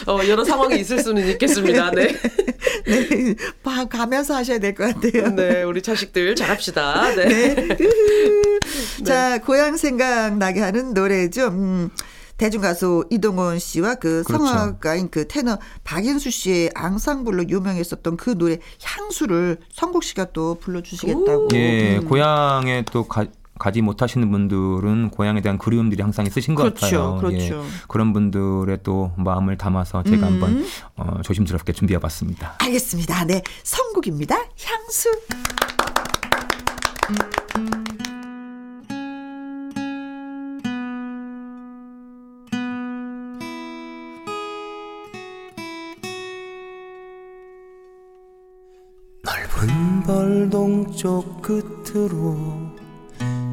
[0.07, 1.91] 어, 여러 상황이 있을 수는 있겠습니다.
[1.93, 2.09] 네.
[2.87, 5.29] 네, 봐 가면서 하셔야 될 것 같아요.
[5.35, 7.15] 네, 우리 자식들 잘합시다.
[7.15, 7.55] 네.
[7.55, 7.79] 네.
[9.05, 11.49] 자, 고향 생각 나게 하는 노래죠.
[11.49, 11.91] 음.
[12.43, 14.45] 대중가수 이동원 씨와 그 그렇죠.
[14.45, 21.49] 성악가인 그 테너 박인수 씨의 앙상블로 유명했었던 그 노래 향수를 성국 씨가 또 불러주시겠다고.
[21.55, 22.09] 예, 음.
[22.09, 23.27] 고향에 또 가,
[23.61, 27.17] 가지 못하시는 분들은 고향에 대한 그리움들이 항상 있으신 것 그렇죠, 같아요.
[27.21, 27.59] 그렇죠.
[27.59, 30.33] 예, 그런 분들의 또 마음을 담아서 제가 음.
[30.33, 32.57] 한번 어, 조심스럽게 준비해봤습니다.
[32.59, 33.25] 알겠습니다.
[33.25, 33.43] 네.
[33.63, 34.35] 성국입니다.
[34.65, 35.11] 향수.
[37.09, 37.92] 넓
[50.03, 52.37] 은 벌동 쪽 끝으로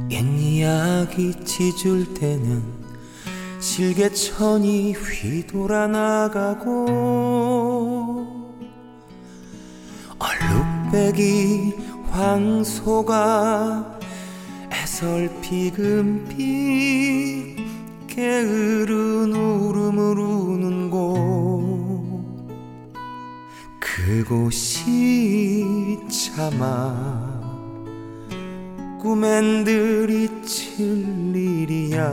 [0.09, 2.63] 옛 이야기 찢을 때는
[3.59, 6.87] 실개천이 휘돌아 나가고
[10.17, 11.75] 얼룩배기
[12.09, 13.99] 황소가
[14.73, 17.57] 애설피 금빛
[18.07, 21.48] 게으른 울음을 우는 곳
[24.09, 27.39] 그곳이 차마
[28.99, 32.09] 꿈엔 들이 칠 일이야.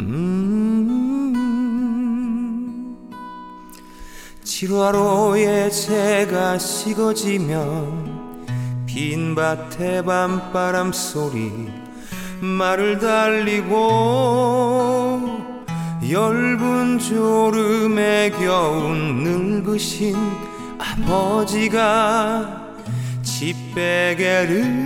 [0.00, 1.30] 음
[4.42, 8.34] 지루하로의 새가 식어지면
[8.86, 11.70] 빈밭의 밤바람 소리
[12.40, 14.24] 말을 달리고
[16.10, 20.14] 엷은 졸음에 겨운 늙으신
[20.78, 22.62] 아버지가
[23.22, 24.84] 집베개를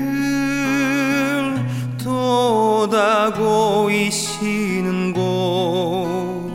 [1.99, 6.49] 도다고 이시는 곳.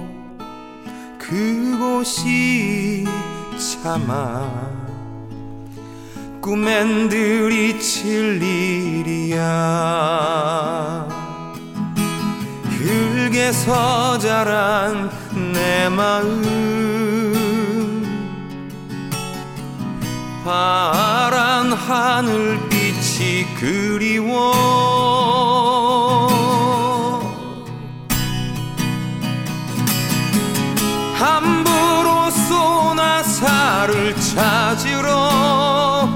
[1.20, 3.06] 그곳이
[3.82, 4.50] 차마
[6.42, 9.44] 꿈엔들이 진리리야
[13.24, 15.10] 흙에서 자란
[15.54, 16.44] 내 마음.
[20.44, 24.52] 파란 하늘빛이 그리워.
[31.16, 36.10] 함부로 쏘나사를 찾으러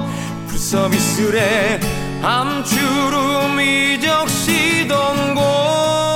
[0.47, 1.79] 불서비스레
[2.21, 6.06] 암주름이 적시던 곳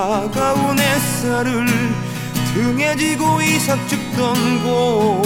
[0.00, 1.66] 다가온 햇살을
[2.54, 5.22] 등에 지고 이삭 죽던 곳.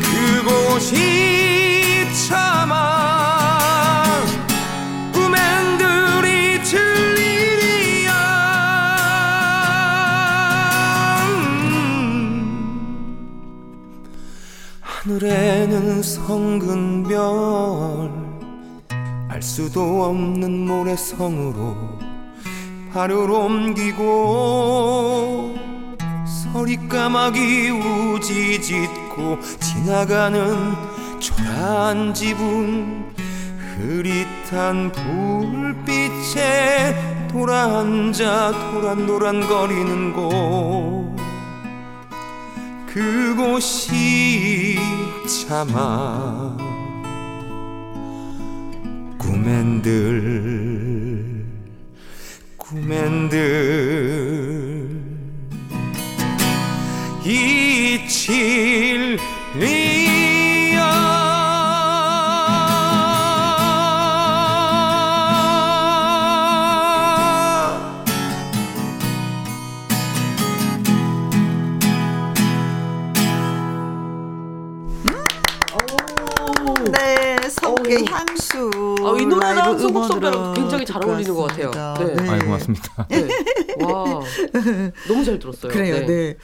[0.00, 4.04] 그곳이 차마
[5.12, 8.12] 꿈엔들이 진리야
[14.80, 18.12] 하늘에는 성근 별
[19.28, 22.11] 알 수도 없는 모래성으로
[22.92, 24.02] 발을 옮기고
[26.26, 30.74] 서리 까마귀 우지짓고 지나가는
[31.18, 33.14] 초라한 지붕
[33.56, 36.32] 흐릿한 불빛에
[37.28, 41.16] 돌아앉아 도란도란거리는 곳.
[42.92, 44.78] 그곳이
[45.46, 46.54] 차마
[49.16, 51.11] 꿈엔들
[52.72, 53.38] 꿈엔들.
[57.24, 59.18] 이 진리
[77.92, 78.04] 성의 어우.
[78.10, 78.70] 향수.
[79.04, 81.70] 아, 이 노래랑 송곡성배랑 음원으로 굉장히 잘 어울리는 것 같아요.
[81.74, 82.22] 왔습니다.
[82.22, 82.30] 네.
[82.30, 83.06] 아이 고맙습니다.
[83.08, 83.28] 네.
[83.80, 84.04] 와
[85.08, 85.72] 너무 잘 들었어요.
[85.72, 86.36] 그래요, 네.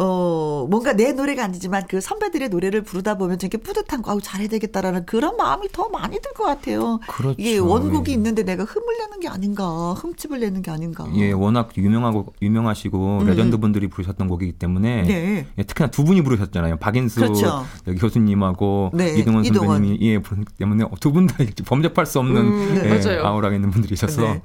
[0.00, 4.48] 어, 뭔가 내 노래가 아니지만 그 선배들의 노래를 부르다 보면 되게 뿌듯한 거, 아우, 잘해야
[4.48, 7.00] 되겠다라는 그런 마음이 더 많이 들 것 같아요.
[7.08, 7.34] 그렇죠.
[7.36, 8.14] 이게 원곡이 예.
[8.14, 11.04] 있는데 내가 흠을 내는 게 아닌가, 흠집을 내는 게 아닌가.
[11.16, 13.26] 예, 워낙 유명하고 유명하시고 음.
[13.26, 15.46] 레전드 분들이 부르셨던 곡이기 때문에 네.
[15.58, 16.76] 예, 특히나 두 분이 부르셨잖아요.
[16.76, 17.64] 박인수 그렇죠.
[17.88, 19.76] 여기 교수님하고 네, 이동원 이동원.
[19.78, 21.34] 선배님이 예 부르기 때문에 두 분 다
[21.66, 23.24] 범접할 수 없는 음, 예, 맞아요.
[23.26, 24.42] 아우라가 있는 분들이셔서 네.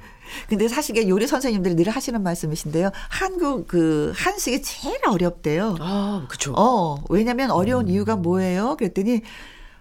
[0.47, 2.91] 근데 사실 이게 요리 선생님들이 늘 하시는 말씀이신데요.
[3.09, 5.75] 한국 그 한식이 제일 어렵대요.
[5.79, 6.53] 아 그쵸.
[6.55, 8.75] 어, 왜냐면 어려운 이유가 뭐예요?
[8.77, 9.21] 그랬더니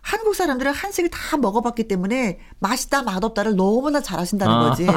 [0.01, 4.69] 한국 사람들은 한식을 다 먹어봤기 때문에 맛있다 맛없다를 너무나 잘하신다는 아.
[4.69, 4.87] 거지.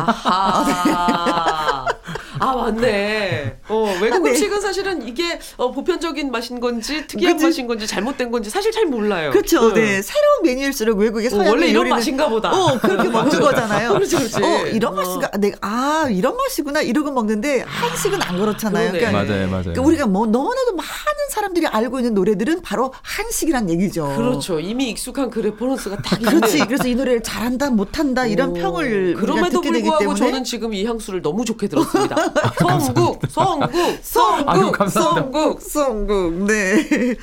[2.39, 3.59] 아 맞네.
[3.69, 4.29] 어, 외국 네.
[4.31, 7.45] 음식은 사실은 이게 어, 보편적인 맛인 건지 특이한 그치?
[7.45, 9.31] 맛인 건지 잘못된 건지 사실 잘 몰라요.
[9.31, 9.73] 그렇죠.
[9.73, 9.81] 네.
[9.81, 10.01] 네.
[10.01, 12.51] 새로운 메뉴일수록 외국의 어, 서양 원래 이런 요리는 맛인가 보다.
[12.51, 13.93] 어, 그렇게 먹는 거잖아요.
[13.93, 14.43] 그렇지, 그렇지.
[14.43, 14.95] 어, 이런 어.
[14.97, 15.29] 맛인가?
[15.37, 16.81] 내가 아, 이런 맛이구나.
[16.81, 18.91] 이러고 먹는데 한식은 안 그렇잖아요.
[18.91, 19.11] 그러네.
[19.11, 19.61] 맞아요, 맞아요.
[19.63, 20.85] 그러니까 우리가 뭐 너무나도 많은
[21.29, 24.13] 사람들이 알고 있는 노래들은 바로 한식이란 얘기죠.
[24.15, 24.59] 그렇죠.
[24.59, 26.19] 이미 익숙한 그 reference가 딱.
[26.19, 26.59] 그렇지.
[26.65, 31.21] 그래서 이 노래를 잘한다, 못한다 이런 오, 평을 그럼에도 불구하고 때문에 저는 지금 이 향수를
[31.21, 32.24] 너무 좋게 들었습니다.
[32.59, 35.21] 성국, 성국, 아유, 성국, 감사합니다.
[35.31, 35.61] 성국.
[35.61, 37.15] 성국, 네.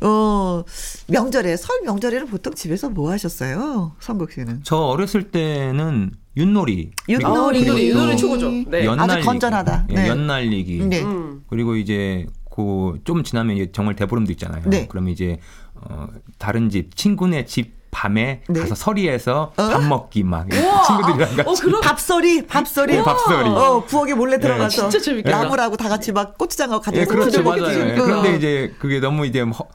[0.00, 0.62] 어,
[1.08, 3.92] 명절에, 설 명절에는 보통 집에서 뭐 하셨어요?
[4.00, 4.60] 성국 씨는?
[4.64, 7.60] 저 어렸을 때는 윷놀이 윷놀이.
[7.60, 8.16] 이 노래, 이 노래 음.
[8.16, 8.50] 최고죠.
[8.68, 8.84] 네.
[8.84, 9.86] 연날리기, 건전하다.
[9.90, 10.08] 예, 네.
[10.08, 11.02] 연날리기 네.
[11.02, 11.44] 음.
[11.48, 14.62] 그리고 이제 그 좀 지나면 이제 정말 대보름도 있잖아요.
[14.66, 14.86] 네.
[14.88, 15.38] 그러면 이제
[15.74, 16.06] 어
[16.38, 18.60] 다른 집 친구네 집 밤에 네.
[18.60, 19.68] 가서 서리에서 어?
[19.68, 20.48] 밥 먹기 막.
[20.50, 22.96] 친구들이랑 같이 어, 그럼 밥소리, 밥소리.
[22.96, 23.48] 네, 밥소리.
[23.50, 24.70] 어, 부엌에 몰래 들어가서.
[24.90, 25.42] 진짜 재밌겠다.
[25.42, 27.66] 나무라고 다 같이 막 고추장하고 같이 예, 그렇죠, 맞아요.
[27.90, 27.94] 예.
[27.94, 29.68] 그런데 이제 그게 너무 이제 허-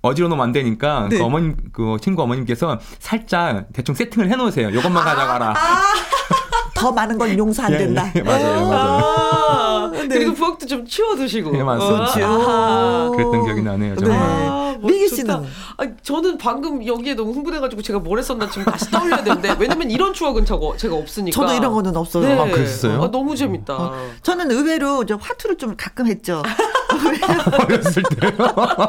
[0.00, 1.18] 어지러우면 안 되니까 네.
[1.18, 4.72] 그 어머님 그 친구 어머님께서 살짝 대충 세팅을 해놓으세요.
[4.72, 5.54] 요것만 가져가라.
[6.74, 8.10] 더 많은 건 용서 안 예, 된다.
[8.14, 9.02] 예, 맞아요, 맞아요.
[10.14, 11.56] 아, 그리고 부엌도 좀 치워두시고.
[11.56, 12.30] 예, 맞습니다.
[12.30, 12.40] 어.
[12.40, 13.10] 아하.
[13.10, 13.96] 그랬던 기억이 나네요.
[13.96, 14.18] 정말.
[14.18, 15.06] 아, 뭐 미기.
[15.08, 15.34] 씨는?
[15.34, 20.12] 아, 저는 방금 여기에 너무 흥분해가지고 제가 뭘 했었나 지금 다시 떠올려야 되는데 왜냐면 이런
[20.12, 21.34] 추억은 저거 제가 없으니까.
[21.34, 22.26] 저도 이런 거는 없어요.
[22.26, 22.38] 네.
[22.38, 23.02] 아, 그랬어요?
[23.02, 23.92] 아, 너무 재밌다.
[24.22, 26.42] 저는 의외로 저 화투를 좀 가끔 했죠.
[27.58, 28.34] 어렸을 때.
[28.38, 28.86] 아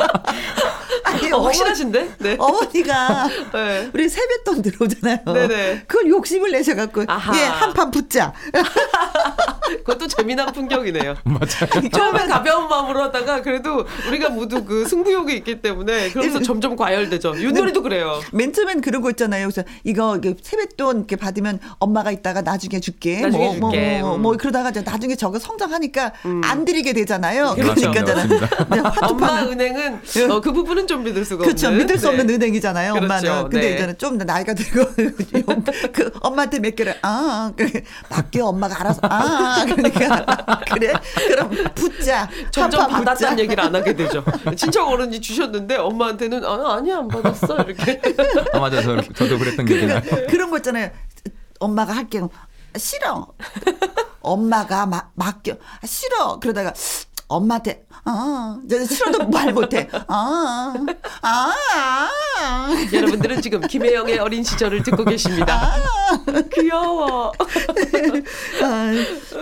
[1.28, 2.10] 니, 어, 확실하신데?
[2.20, 2.36] 네.
[2.40, 3.90] 어머니가 네.
[3.94, 5.20] 우리 세뱃돈 들어오잖아요.
[5.26, 5.84] 네네.
[5.88, 7.38] 그걸 욕심을 내셔갖고 아하.
[7.38, 8.34] 예 한판 붙자.
[9.68, 11.16] 그것도 재미난 풍경이네요.
[11.24, 11.90] 맞아요.
[11.92, 17.36] 처음엔 가벼운 마음으로 하다가 그래도 우리가 모두 그 승부욕이 있기 때문에 그러면서 점점 과열되죠.
[17.42, 18.22] 윷놀이도 그래요.
[18.32, 19.48] 맨 처음엔 그런 거 있잖아요.
[19.48, 23.22] 그래서 이거 세뱃돈 이렇게 받으면 엄마가 이따가 나중에 줄게.
[23.22, 24.00] 나중에 뭐, 줄게.
[24.00, 24.22] 뭐, 뭐, 음.
[24.22, 26.14] 뭐 그러다가 이제 나중에 저거 성장하니까
[26.44, 27.56] 안 드리게 되잖아요.
[27.56, 27.92] 그렇죠.
[27.92, 31.68] 그러니까 엄마 은행은 어, 그 부분은 좀 믿을 수가 그렇죠.
[31.68, 31.86] 없는.
[31.86, 32.34] 믿을 수 없는 네.
[32.36, 32.94] 은행이잖아요.
[32.94, 33.06] 그렇죠.
[33.06, 33.50] 엄마는.
[33.50, 33.76] 근데 네.
[33.76, 34.86] 이제는 좀더 나이가 들고
[35.94, 40.94] 그 엄마한테 몇 개를 아 그래 맡겨 엄마가 알아서 아 그러니까 그래
[41.28, 42.88] 그럼 붙자 점점.
[42.90, 44.24] 받았다는 얘기를 안 하게 되죠.
[44.56, 48.02] 친척 어른이 주셨는데 엄마한테는 아, 아니야 안 받았어 이렇게.
[48.54, 49.02] 아, 맞아요.
[49.02, 50.02] 저, 저도 그랬던 기억이 나요.
[50.04, 50.92] 그러니까 그런 거 있잖아요.
[51.60, 52.22] 엄마가 할게
[52.76, 53.28] 싫어.
[54.22, 56.40] 엄마가 막 맡겨 아, 싫어.
[56.40, 56.74] 그러다가
[57.28, 59.90] 엄마한테 아저 싫어도 말 못해.
[60.08, 60.74] 아
[61.22, 61.54] 아.
[61.82, 62.10] 아.
[62.94, 65.76] 여러분들은 지금 김혜영의 어린 시절을 듣고 계십니다.
[66.54, 67.32] 귀여워.
[68.64, 68.92] 아,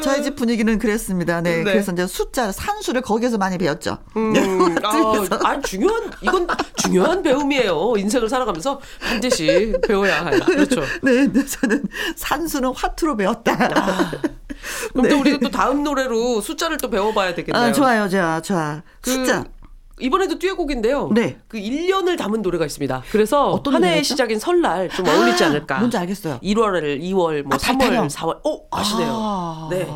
[0.01, 1.41] 저희 집 분위기는 그랬습니다.
[1.41, 1.57] 네.
[1.57, 1.63] 네.
[1.63, 3.97] 그래서 이제 숫자, 산수를 거기에서 많이 배웠죠.
[4.17, 4.33] 음,
[4.83, 7.93] 아, 아, 중요한 이건 중요한 배움이에요.
[7.97, 10.39] 인생을 살아가면서 반드시 배워야 할.
[10.39, 10.81] 그렇죠.
[11.03, 11.83] 네, 네, 저는
[12.15, 14.11] 산수는 화투로 배웠다.
[14.91, 15.09] 그럼 네.
[15.09, 17.63] 또 우리가 또 다음 노래로 숫자를 또 배워봐야 되겠네요.
[17.63, 18.81] 아, 좋아요, 좋아, 좋아.
[19.01, 19.45] 그 숫자.
[19.99, 21.09] 이번에도 듀엣곡인데요.
[21.13, 21.37] 네.
[21.47, 23.03] 그 1년을 담은 노래가 있습니다.
[23.11, 24.03] 그래서 한 해의?
[24.03, 25.79] 시작인 설날 좀 어울리지 아, 않을까.
[25.79, 26.39] 뭔지 알겠어요.
[26.43, 28.07] 1월, 2월, 뭐 아, 3월, 달타령.
[28.07, 28.39] 4월.
[28.43, 29.09] 오, 아시네요.
[29.09, 29.87] 아, 네.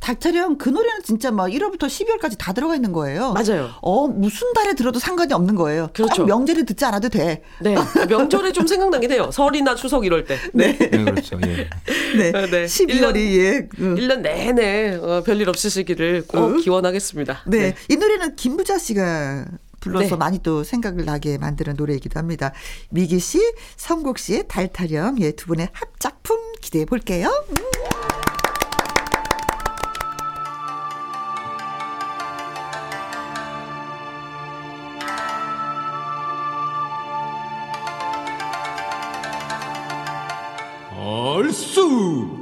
[0.00, 3.32] 닭타령 그 노래는 진짜 막 1월부터 12월까지 다 들어가 있는 거예요.
[3.32, 3.70] 맞아요.
[3.82, 5.88] 어, 무슨 달에 들어도 상관이 없는 거예요.
[5.92, 6.22] 그렇죠.
[6.22, 7.42] 꼭 명절에 듣지 않아도 돼.
[7.60, 7.74] 네.
[8.08, 9.30] 명절에 좀 생각나긴 해요.
[9.32, 10.38] 설이나 추석 이럴 때.
[10.52, 10.76] 네.
[10.78, 11.38] 네, 그렇죠.
[11.46, 11.68] 예.
[12.16, 12.32] 네.
[12.32, 12.64] 네.
[12.66, 13.68] 12월이 예.
[13.68, 13.94] 그.
[13.96, 16.52] 1년 내내 어, 별일 없으시기를 꼭 어?
[16.56, 17.42] 기원하겠습니다.
[17.46, 17.74] 네.
[17.88, 19.46] 이 노래는 김부자 씨가
[19.80, 20.16] 불러서 네.
[20.16, 22.52] 많이 또 생각을 나게 만드는 노래이기도 합니다.
[22.90, 23.40] 미기 씨,
[23.76, 27.28] 성국 씨의 달타령, 예, 두 분의 합작품 기대해 볼게요.
[27.50, 28.27] 음.
[41.88, 42.37] 얼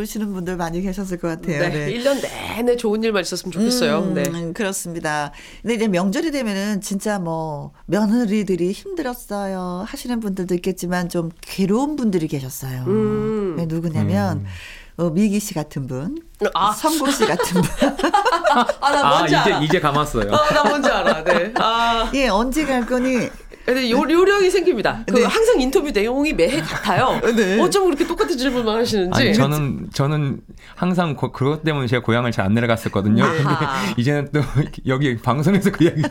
[0.00, 1.68] 부르시는 분들 많이 계셨을 것 같아요.
[1.68, 1.92] 네.
[1.92, 3.98] 1년 내내 좋은 일만 있었으면 좋겠어요.
[3.98, 4.52] 음, 네.
[4.52, 5.32] 그렇습니다.
[5.62, 12.84] 근데 이제 명절이 되면은 진짜 뭐 며느리들이 힘들었어요 하시는 분들도 있겠지만 좀 괴로운 분들이 계셨어요.
[12.86, 13.56] 음.
[13.56, 14.46] 네, 누구냐면
[14.96, 16.18] 어, 미기 씨 같은 분,
[16.54, 16.72] 아.
[16.72, 17.70] 성국 씨 같은 분.
[18.80, 19.60] 아, 나아 뭔지 이제 알아.
[19.60, 20.32] 이제 감았어요.
[20.32, 21.24] 아, 나 뭔지 알아.
[21.24, 21.54] 네.
[21.56, 22.10] 아.
[22.14, 23.28] 예, 언제 갈 거니?
[23.64, 25.04] 근데 요, 요령이 생깁니다.
[25.06, 25.24] 그 네.
[25.24, 27.20] 항상 인터뷰 내용이 매해 같아요.
[27.36, 27.60] 네.
[27.60, 29.20] 어쩜 그렇게 똑같은 질문만 하시는지.
[29.20, 30.40] 아니 저는 저는
[30.74, 33.22] 항상 고, 그것 때문에 제가 고향을 잘 안 내려갔었거든요.
[33.22, 33.94] 근데 아하.
[33.98, 34.40] 이제는 또
[34.86, 36.08] 여기 방송에서 그 이야기를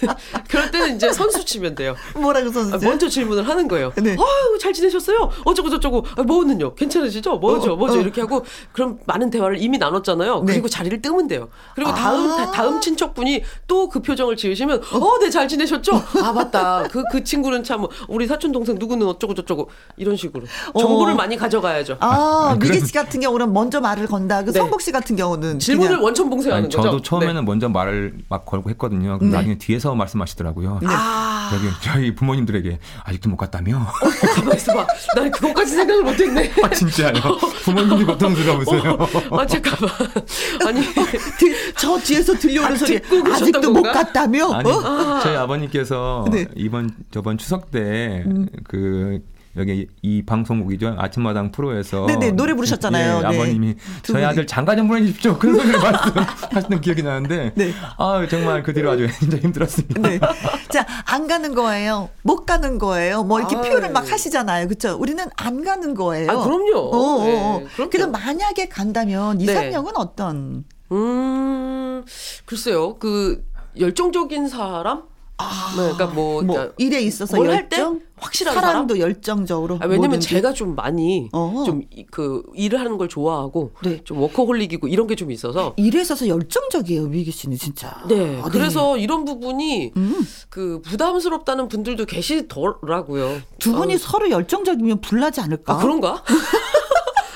[0.50, 1.94] 그럴 때는 이제 선수 치면 돼요.
[2.14, 2.84] 뭐라고 아, 선수?
[2.84, 3.92] 먼저 질문을 하는 거예요.
[3.96, 4.10] 네.
[4.12, 5.30] 아유, 잘 지내셨어요?
[5.44, 6.04] 어쩌고 저쩌고.
[6.16, 6.74] 아, 뭐는요?
[6.74, 7.38] 괜찮으시죠?
[7.38, 7.72] 뭐죠?
[7.74, 7.98] 어, 뭐죠?
[7.98, 8.00] 어.
[8.02, 10.40] 이렇게 하고 그럼 많은 대화를 이미 나눴잖아요.
[10.44, 10.52] 네.
[10.54, 11.48] 그리고 자리를 뜨면 돼요.
[11.74, 12.36] 그리고 다음 아.
[12.36, 15.92] 다- 다음 친척분이 또 그 표정을 지으시면 어, 네, 잘 지내셨죠?
[16.22, 16.84] 아, 맞다.
[16.84, 20.44] 그그 친구는 참 우리 사촌 동생 누구는 어쩌고 저쩌고 이런 식으로
[20.78, 21.16] 정보를 어.
[21.16, 21.96] 많이 가져가야죠.
[21.98, 24.44] 아, 아, 미기 씨 같은 경우는 먼저 말을 건다.
[24.44, 24.58] 그 네.
[24.60, 26.82] 성국 씨 같은 경우는 질문을 그냥 원천 봉쇄하는 아니, 거죠.
[26.88, 27.40] 저도 처음에는 네.
[27.42, 29.18] 먼저 말을 막 걸고 했거든요.
[29.20, 29.28] 네.
[29.28, 30.80] 나중에 뒤에서 말씀하시 더라고요.
[30.86, 33.86] 아, 여기 저희 부모님들에게 아직도 못 갔다며?
[34.34, 34.86] 가만 있어봐.
[35.16, 36.50] 난 그것까지 생각을 못했네.
[36.62, 37.12] 아 진짜요?
[37.64, 38.98] 부모님이 고통스러우세요.
[39.32, 39.90] 아 잠깐만.
[40.66, 40.80] 아니
[41.38, 43.00] 뒤- 저 뒤에서 들려오는 아, 소리
[43.32, 43.92] 아직도 못 건가?
[43.92, 44.50] 갔다며?
[44.52, 45.20] 아니 어?
[45.22, 46.46] 저희 아버님께서 네.
[46.56, 48.48] 이번 저번 추석 때 음.
[49.54, 53.16] 그 여기 이 방송국이죠 아침마당 프로에서 네네, 노래 부르셨잖아요.
[53.16, 53.26] 예, 네.
[53.26, 54.24] 아버님이 두 저희.
[54.24, 56.12] 아들 장가 좀 보내주십시오 그런 소리를 말씀
[56.52, 57.72] 하시는 기억이 나는데 네.
[57.98, 60.00] 아 정말 그 뒤로 아주 진짜 힘들었습니다.
[60.08, 60.20] 네.
[60.68, 62.10] 자, 안 가는 거예요.
[62.22, 63.24] 못 가는 거예요.
[63.24, 63.62] 뭐 이렇게 아유.
[63.64, 64.68] 표현을 막 하시잖아요.
[64.68, 64.96] 그렇죠?
[64.96, 66.30] 우리는 안 가는 거예요.
[66.30, 66.78] 아, 그럼요.
[66.78, 67.58] 어, 어, 어.
[67.58, 67.90] 네, 그럼요.
[67.90, 69.44] 그래도 만약에 간다면 네.
[69.44, 70.64] 이상형은 어떤?
[70.92, 72.04] 음
[72.44, 73.44] 글쎄요 그
[73.78, 75.02] 열정적인 사람.
[75.76, 78.00] 네, 그러니까 뭐, 뭐 그러니까 일에 있어서 열정?
[78.16, 79.76] 확실한 사랑도 열정적으로.
[79.76, 80.28] 아, 왜냐면 뭐든지.
[80.28, 81.64] 제가 좀 많이 어.
[81.64, 84.02] 좀그 일을 하는 걸 좋아하고 네.
[84.04, 88.02] 좀 워커홀릭이고 이런 게 좀 있어서 일에 있어서 열정적이에요, 미기 씨는 진짜.
[88.08, 88.40] 네.
[88.42, 90.26] 아, 그래서 이런 부분이 음.
[90.48, 93.40] 그 부담스럽다는 분들도 계시더라고요.
[93.58, 95.74] 두 분이 아, 서로 열정적이면 불나지 않을까?
[95.74, 96.22] 아 그런가?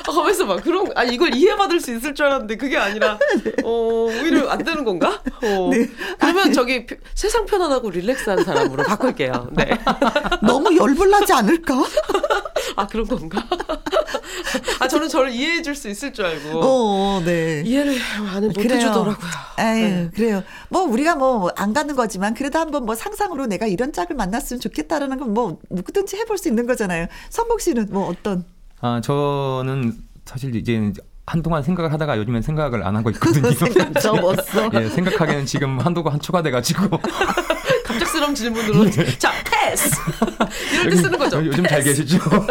[0.07, 0.57] 아, 가만있어 봐.
[0.57, 3.19] 그런, 아, 이걸 이해받을 수 있을 줄 알았는데, 그게 아니라,
[3.65, 3.71] 어,
[4.09, 5.23] 오히려 안 되는 건가?
[5.43, 5.71] 어.
[5.73, 5.89] 네.
[6.19, 9.49] 그러면 저기, 피- 세상 편안하고 릴렉스한 사람으로 바꿀게요.
[9.53, 9.79] 네.
[10.43, 11.83] 너무 열불나지 않을까?
[12.77, 13.43] 아, 그런 건가?
[14.81, 16.61] 아, 저는 저를 이해해 줄 수 있을 줄 알고.
[16.63, 17.63] 어, 네.
[17.65, 17.97] 이해를
[18.33, 19.17] 많이 못 해주더라고요.
[19.57, 20.11] 아유, 네.
[20.15, 20.43] 그래요.
[20.69, 25.19] 뭐 우리가 뭐 안 가는 거지만 그래도 한번 뭐 상상으로 내가 이런 짝을 만났으면 좋겠다라는
[25.19, 27.07] 건 뭐 누구든지 해볼 수 있는 거잖아요.
[27.31, 28.45] 선복 씨는 뭐 어떤?
[28.85, 29.95] 아 저는
[30.27, 30.93] 사실 이제
[31.25, 33.51] 한동안 생각을 하다가 요즘엔 생각을 안 하고 있거든요.
[33.51, 34.69] 생각 접었어.
[34.79, 37.01] 예, 생각하기에는 지금 한도가 한 초과돼 가지고
[37.99, 38.91] 갑작스러운 질문으로.
[39.19, 39.91] 자, 패스!
[40.73, 41.45] 이럴 때 쓰는 거죠.
[41.45, 42.17] 요즘 잘 계시죠?
[42.17, 42.47] 어,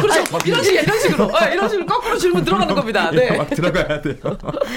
[0.00, 0.38] 그렇죠.
[0.44, 1.36] 이런 식으로, 이런 식으로.
[1.36, 3.10] 아, 이런 식으로 거꾸로 질문 들어가는 겁니다.
[3.12, 3.36] 예, 네.
[3.36, 4.14] 막 들어가야 돼요.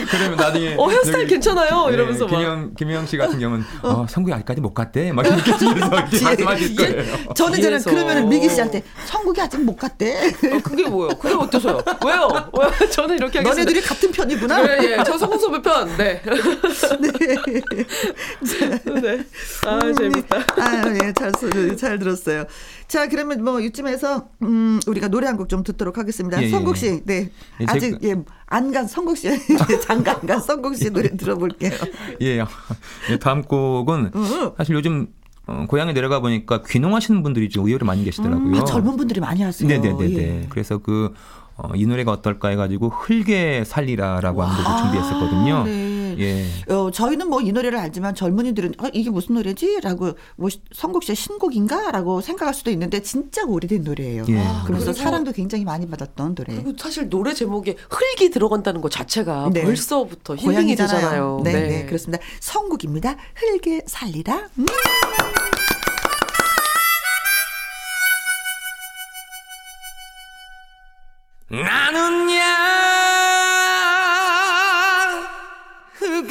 [0.09, 1.87] 그러면 나중에 어, 헤어스타일 여기, 괜찮아요.
[1.89, 2.37] 예, 이러면서 막.
[2.37, 5.11] 김영 김영 씨 같은 경우는 어, 성국이 아직까지 못 갔대.
[5.11, 5.51] 막 이렇게
[6.23, 7.03] 말씀하실 거예요.
[7.35, 7.81] 저는 저는.
[7.83, 10.27] 그러면은 미기 씨한테 성국이 아직 못 갔대.
[10.29, 11.17] 어, 그게 뭐예요?
[11.17, 11.79] 그게 어때서요?
[12.05, 12.49] 왜요?
[12.79, 12.89] 왜?
[12.89, 13.49] 저는 이렇게 하겠습니다.
[13.49, 14.61] 너네들이 같은 편이구나.
[14.63, 15.03] 네, 예.
[15.05, 15.85] 저 성공 소배 편.
[15.97, 16.21] 네.
[19.01, 19.23] 네.
[19.65, 20.37] 아, 재밌다.
[20.37, 22.45] 아, 예, 잘, 수- 잘 들었어요.
[22.87, 26.41] 자, 그러면 뭐 이쯤에서 음, 우리가 노래 한 곡 좀 듣도록 하겠습니다.
[26.41, 26.79] 예, 예, 성국 예.
[26.79, 27.29] 씨, 네.
[27.61, 28.15] 예, 아직 제가- 예,
[28.47, 31.71] 안 간 성국 씨, 안 간 성국 씨 노래 들어볼게요.
[32.21, 34.51] 예, 예, 다음 곡은 음.
[34.57, 35.07] 사실 요즘
[35.47, 38.61] 어, 고향에 내려가 보니까 귀농하시는 분들이 좀 의외로 많이 계시더라고요.
[38.61, 39.67] 아, 젊은 분들이 많이 하세요.
[39.67, 40.17] 네네네네.
[40.17, 40.47] 예.
[40.49, 41.13] 그래서 그,
[41.55, 45.63] 어, 이 노래가 어떨까 해가지고 흘게 살리라라고 하는 곡을 준비했었거든요.
[45.65, 45.94] 네.
[46.19, 46.45] 예.
[46.73, 49.79] 어, 저희는 뭐 이 노래를 알지만 젊은이들은 어, 이게 무슨 노래지?
[49.81, 51.91] 라고 뭐 시- 성국 씨의 신곡인가?
[51.91, 54.23] 라고 생각할 수도 있는데 진짜 오래된 노래예요.
[54.29, 54.33] 예.
[54.65, 56.55] 그래서 그리고- 사랑도 굉장히 많이 받았던 노래.
[56.55, 59.61] 그리고 사실 노래 제목에 흙이 들어간다는 것 자체가 네.
[59.63, 61.41] 벌써부터 힐링이 되잖아요.
[61.43, 62.23] 네, 네, 그렇습니다.
[62.39, 63.15] 성국입니다.
[63.35, 64.47] 흘게 살리라.
[64.57, 64.65] 음.
[71.49, 72.29] 나는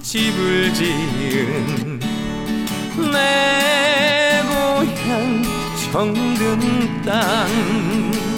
[0.02, 2.00] 집을 지은
[3.12, 5.42] 내 고향
[5.92, 8.31] 정든 땅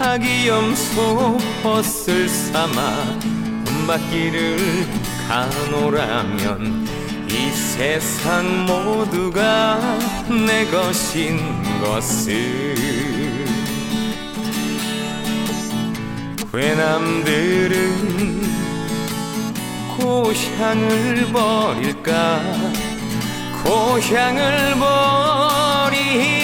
[0.00, 3.18] 아기 염소 헛을 삼아
[3.64, 4.86] 봄밭길을
[5.28, 6.86] 가노라면
[7.28, 9.80] 이 세상 모두가
[10.28, 11.38] 내 것인
[11.82, 12.74] 것을.
[16.52, 18.48] 외남들은
[19.98, 22.40] 고향을 버릴까?
[23.64, 26.37] 고향을 버릴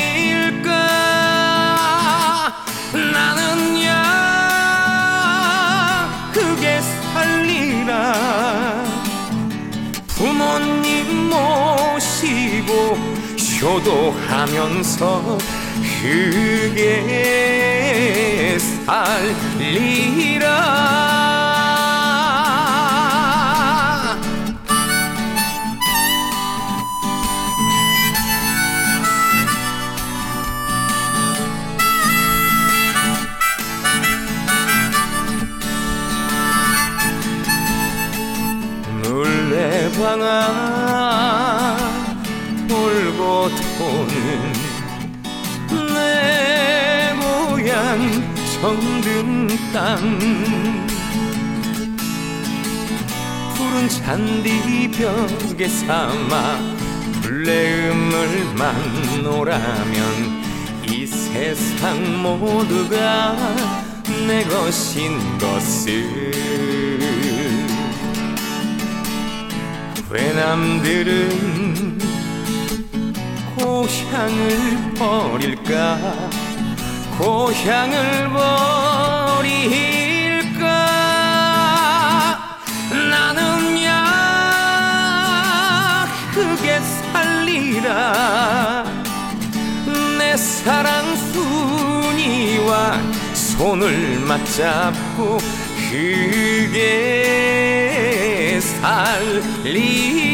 [12.75, 12.97] 모시고
[13.61, 15.39] 효도하면서
[16.03, 16.99] 흙에
[18.59, 20.45] 살리라.
[39.03, 40.64] 물레방아
[48.65, 49.99] 정든 땅
[53.55, 56.61] 푸른 잔디벽에 삼아
[57.21, 58.75] 불레음을 만
[59.23, 60.43] 노라면
[60.89, 63.37] 이 세상 모두가
[64.27, 66.33] 내 것인 것을.
[70.09, 71.99] 외남들은
[73.59, 76.44] 고향을 버릴까
[77.19, 79.49] 고향을 버릴까?
[83.11, 83.93] 나는 야
[86.33, 86.81] 흙에
[87.13, 88.85] 살리라.
[90.19, 92.99] 내 사랑 순이와
[93.33, 95.39] 손을 맞잡고
[95.91, 96.81] 흙에
[98.61, 100.34] 살리라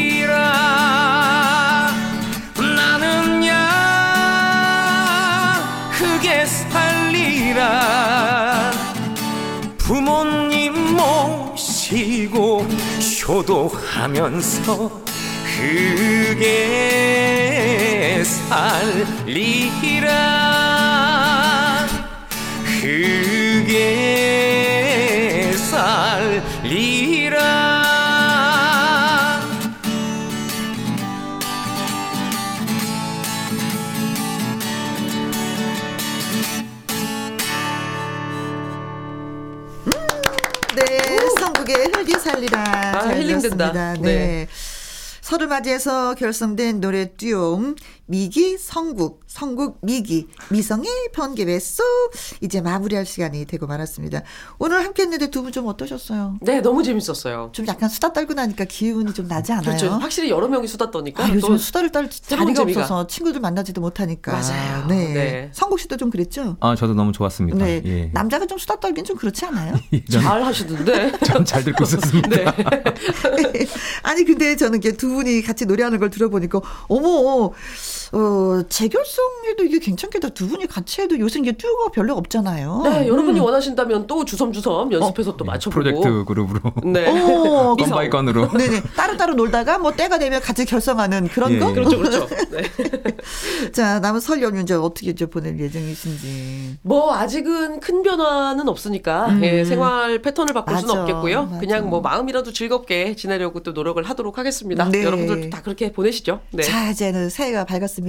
[13.31, 14.91] 효도하면서
[15.55, 16.51] 흙에
[18.25, 20.09] 살리라.
[22.81, 24.50] 흙에
[42.21, 42.59] 살리라.
[42.59, 43.73] 아, 잘 힐링된다.
[43.73, 43.99] 네.
[44.01, 44.47] 네.
[45.21, 47.75] 설을 맞이해서 결성된 노래 듀오
[48.15, 51.81] 미기 성국 성국 미기 미성의 번개배수
[52.41, 54.21] 이제 마무리할 시간이 되고 말았습니다.
[54.59, 56.35] 오늘 함께했는데 두 분 좀 어떠셨어요?
[56.41, 57.49] 네, 너무 재밌었어요.
[57.53, 59.63] 좀 약간 수다 떨고 나니까 기운이 좀 나지 않아요?
[59.65, 59.87] 그렇죠.
[59.91, 62.61] 확실히 여러 명이 수다 떠니까 아, 요즘 또 수다를 떨 자리가.
[62.63, 64.33] 없어서 친구들 만나지도 못하니까.
[64.33, 64.87] 맞아요.
[64.87, 65.13] 네.
[65.13, 65.49] 네.
[65.53, 66.57] 성국 씨도 좀 그랬죠?
[66.59, 67.57] 아 저도 너무 좋았습니다.
[67.63, 67.81] 네.
[67.85, 68.09] 예.
[68.13, 69.73] 남자가 좀 수다 떨긴 좀 그렇지 않아요?
[70.11, 71.11] 전, 잘 하시던데.
[71.25, 72.29] 전잘 듣고 있었습니다.
[72.29, 72.45] 네.
[74.03, 76.59] 아니 근데 저는 이게 두 분이 같이 노래하는 걸 들어보니까
[76.89, 77.51] 어머
[78.13, 82.81] 어 재결성해도 이게 괜찮겠다 두 분이 같이 해도 요새 이게 듀오가 별로 없잖아요.
[82.83, 83.45] 네, 여러분이 음.
[83.45, 85.81] 원하신다면 또 주섬주섬 연습해서 또 맞춰보고.
[85.81, 87.07] 프로젝트 그룹으로 네.
[87.07, 88.51] 어, 건 by 건으로.
[88.51, 91.59] 네네 따로따로 놀다가 뭐 때가 되면 같이 결성하는 그런 예.
[91.59, 91.71] 거.
[91.71, 92.27] 그렇죠, 그렇죠.
[92.51, 92.63] 네.
[93.71, 96.79] 자 남은 설 연휴 이제 어떻게 이제 보낼 예정이신지.
[96.81, 99.43] 뭐 아직은 큰 변화는 없으니까 음.
[99.43, 101.43] 예, 생활 패턴을 바꿀 수는 맞아, 없겠고요.
[101.45, 101.59] 맞아.
[101.59, 104.89] 그냥 뭐 마음이라도 즐겁게 지내려고 또 노력을 하도록 하겠습니다.
[104.89, 105.01] 네.
[105.05, 106.41] 여러분들도 다 그렇게 보내시죠.
[106.51, 106.63] 네.
[106.63, 108.00] 자, 이제는 새해가 밝았습니다.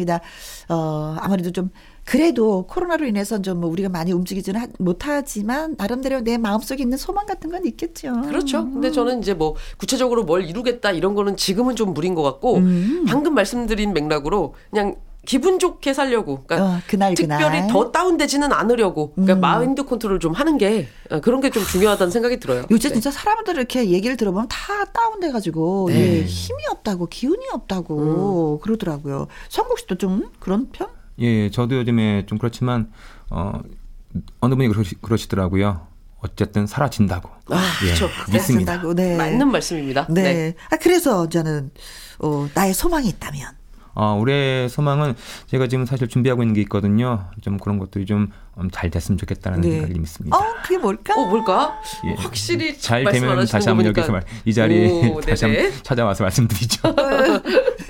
[0.68, 1.70] 어, 아무래도 좀,
[2.04, 7.50] 그래도 코로나로 인해서 좀뭐 우리가 많이 움직이지는 하- 못하지만, 나름대로 내 마음속에 있는 소망 같은
[7.50, 8.12] 건 있겠죠.
[8.22, 8.64] 그렇죠.
[8.64, 13.04] 근데 저는 이제 뭐 구체적으로 뭘 이루겠다 이런 거는 지금은 좀 무리인 것 같고 음.
[13.06, 16.42] 방금 말씀드린 맥락으로 그냥 기분 좋게 살려고.
[16.44, 17.66] 그러니까 어, 그날, 특별히 그날.
[17.68, 19.12] 더 다운되지는 않으려고.
[19.14, 19.40] 그러니까 음.
[19.40, 22.64] 마인드 컨트롤 좀 하는 게 어, 그런 게 좀 중요하다는 생각이 들어요.
[22.70, 22.94] 요새 네.
[22.94, 26.18] 진짜 사람들 이렇게 얘기를 들어보면 다 다운돼 가지고, 네.
[26.20, 28.60] 예, 힘이 없다고, 기운이 없다고 음.
[28.62, 29.28] 그러더라고요.
[29.48, 30.88] 성국 씨도 좀 그런 편?
[31.20, 32.90] 예, 저도 요즘에 좀 그렇지만
[33.30, 33.60] 어
[34.40, 35.86] 어느 분이 그러시, 그러시더라고요.
[36.20, 37.28] 어쨌든 사라진다고.
[37.50, 38.08] 아, 예, 그렇죠.
[38.32, 38.80] 믿습니다.
[38.94, 39.16] 네.
[39.16, 40.06] 맞는 말씀입니다.
[40.08, 40.22] 네.
[40.22, 40.54] 네.
[40.70, 41.70] 아, 그래서 저는,
[42.20, 43.61] 어, 나의 소망이 있다면.
[43.94, 45.14] 어, 올해 소망은
[45.46, 47.26] 제가 지금 사실 준비하고 있는 게 있거든요.
[47.40, 48.28] 좀 그런 것들이 좀
[48.70, 49.70] 잘 됐으면 좋겠다는 네.
[49.70, 50.36] 생각이 있습니다.
[50.36, 51.14] 어, 그게 뭘까?
[51.14, 51.80] 어, 뭘까?
[52.06, 52.14] 예.
[52.14, 53.86] 확실히 잘 되면 다시 거 한번.
[53.86, 55.62] 여기서 말, 이 자리에 오, 다시 네네.
[55.62, 56.94] 한번 찾아와서 말씀드리죠.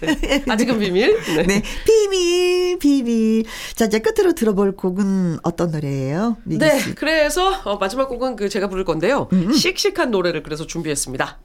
[0.00, 0.44] 네.
[0.48, 1.18] 아직은 비밀.
[1.36, 1.42] 네.
[1.42, 3.44] 네, 비밀, 비밀.
[3.74, 6.36] 자, 이제 끝으로 들어볼 곡은 어떤 노래예요?
[6.44, 6.94] 미기 네, 씨?
[6.94, 9.28] 그래서 어, 마지막 곡은 그 제가 부를 건데요.
[9.32, 9.52] 음.
[9.52, 11.38] 씩씩한 노래를 그래서 준비했습니다.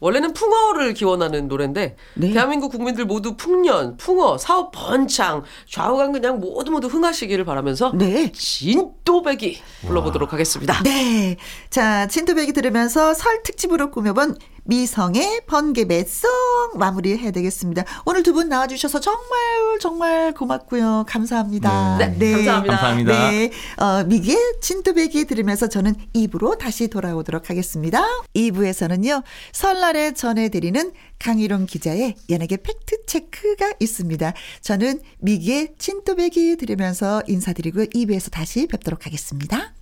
[0.00, 2.32] 원래는 풍어를 기원하는 노래인데 네.
[2.32, 8.30] 대한민국 국민들 모두 풍년, 풍어, 사업 번창, 좌우간 그냥 모두 모두 흥하시기를 바라면서 네.
[8.62, 10.80] 진또배기 불러보도록 하겠습니다.
[10.84, 11.36] 네.
[11.70, 16.30] 자, 진토백이 들으면서 설 특집으로 꾸며본 미성의 번개 매송
[16.76, 17.84] 마무리해야 되겠습니다.
[18.06, 21.04] 오늘 두 분 나와주셔서 정말, 정말 고맙고요.
[21.06, 21.98] 감사합니다.
[22.18, 22.76] 네, 감사합니다.
[22.76, 23.30] 감사합니다.
[23.30, 23.50] 네.
[23.76, 28.02] 어, 미기의 진토백이 들으면서 저는 2부로 다시 돌아오도록 하겠습니다.
[28.34, 34.32] 2부에서는요, 설날에 전해드리는 강희롱 기자의 연예계 팩트체크가 있습니다.
[34.62, 39.74] 저는 미기의 진토백이 들으면서 인사드리고 2부에서 다시 뵙도록 하겠습니다.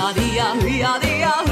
[0.00, 1.44] 흐야디야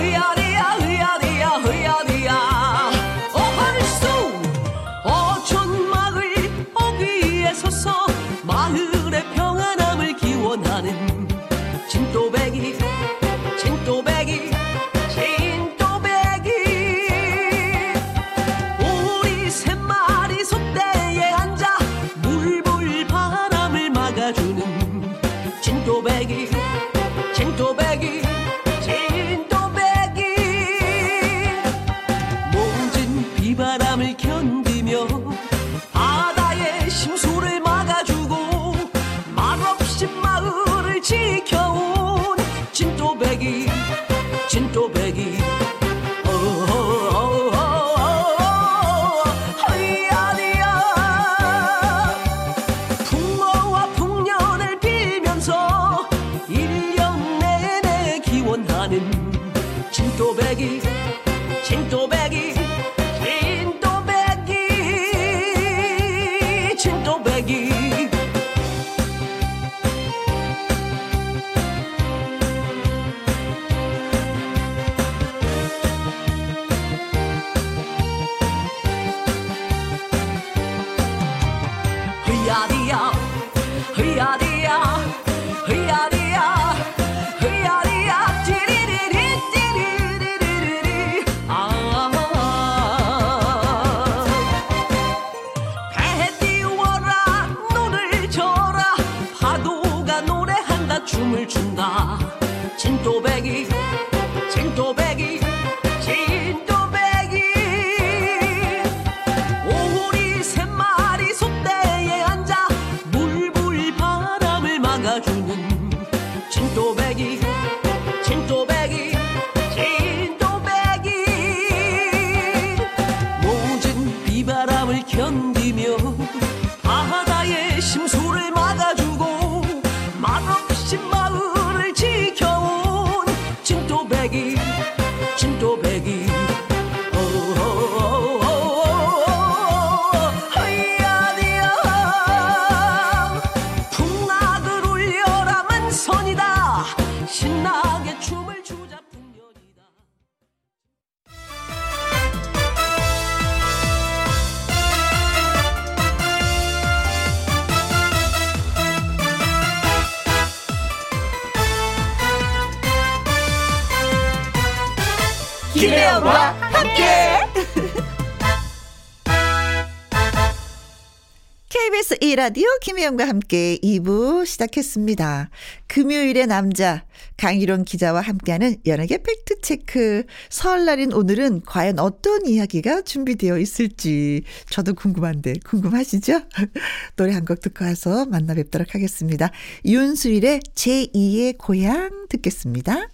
[172.29, 175.51] KBS 1라디오 김혜영과 함께 2부 시작했습니다.
[175.87, 177.05] 금요일의 남자
[177.39, 180.25] 강희론 기자와 함께하는 연예계 팩트체크.
[180.51, 186.43] 설날인 오늘은 과연 어떤 이야기가 준비되어 있을지 저도 궁금한데 궁금하시죠?
[187.17, 189.51] 노래 한 곡 듣고 와서 만나 뵙도록 하겠습니다.
[189.87, 193.09] 윤수일의 제2의 고향 듣겠습니다.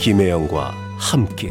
[0.00, 1.50] 김혜영과 함께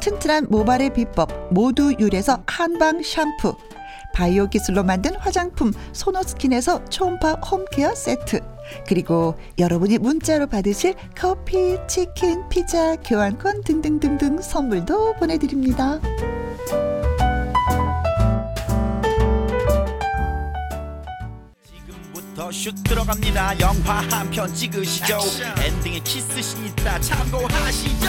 [0.00, 3.56] 튼튼한 모발의 비법 모두 유래서 한방 샴푸.
[4.14, 8.40] 바이오 기술로 만든 화장품 소노스킨에서 초음파 홈케어 세트.
[8.86, 16.00] 그리고 여러분이 문자로 받으실 커피, 치킨, 피자, 교환권 등등등등 선물도 보내드립니다.
[21.64, 23.60] 지금부터 슛 들어갑니다.
[23.60, 25.18] 영화 한 편 찍으시죠.
[25.64, 28.06] 엔딩에 키스신 있다 참고하시죠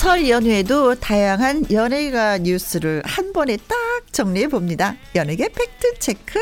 [0.00, 3.76] 설 연휴에도 다양한 연예가 뉴스를 한 번에 딱
[4.10, 4.96] 정리해 봅니다.
[5.14, 6.40] 연예계 팩트 체크.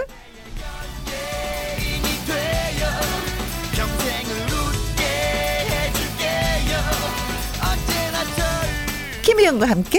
[9.23, 9.99] 김희영과 함께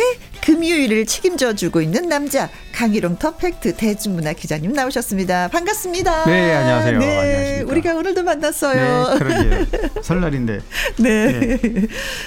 [0.49, 5.47] 금요일을 책임져 주고 있는 남자 강희롱 더 팩트 대중문화 기자님 나오셨습니다.
[5.49, 6.25] 반갑습니다.
[6.25, 6.97] 네, 안녕하세요.
[6.97, 7.71] 네, 안녕하십니까.
[7.71, 9.09] 우리가 오늘도 만났어요.
[9.13, 9.65] 네, 그러게요.
[10.01, 10.59] 설날인데.
[10.97, 11.59] 네.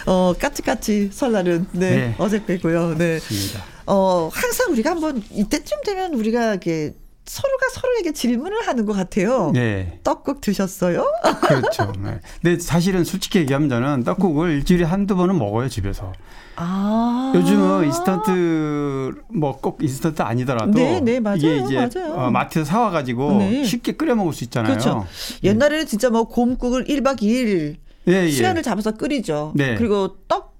[0.06, 2.14] 어, 까치까치 설날은 네, 네.
[2.18, 2.94] 어제 빼고요.
[2.96, 3.14] 네.
[3.14, 3.64] 맞습니다.
[3.86, 6.92] 어, 항상 우리가 한번 이때쯤 되면 우리가 이렇게
[7.24, 9.50] 서로가 서로에게 질문을 하는 것 같아요.
[9.54, 11.06] 네, 떡국 드셨어요?
[11.42, 11.92] 그렇죠.
[12.02, 12.20] 네.
[12.42, 16.12] 근데 사실은 솔직히 얘기하면 저는 떡국을 일주일에 한두 번은 먹어요, 집에서.
[16.56, 17.32] 아.
[17.34, 20.72] 요즘은 인스턴트, 뭐 꼭 인스턴트 아니더라도.
[20.72, 22.14] 네, 네, 맞아요, 이게 이제 맞아요.
[22.14, 23.64] 어, 마트에서 사와가지고 네.
[23.64, 24.72] 쉽게 끓여 먹을 수 있잖아요.
[24.72, 25.06] 그렇죠.
[25.44, 27.76] 옛날에는 진짜 뭐 곰국을 1박 2일
[28.08, 28.30] 예, 예.
[28.30, 29.52] 시간을 잡아서 끓이죠.
[29.54, 29.76] 네.
[29.76, 30.51] 그리고 떡국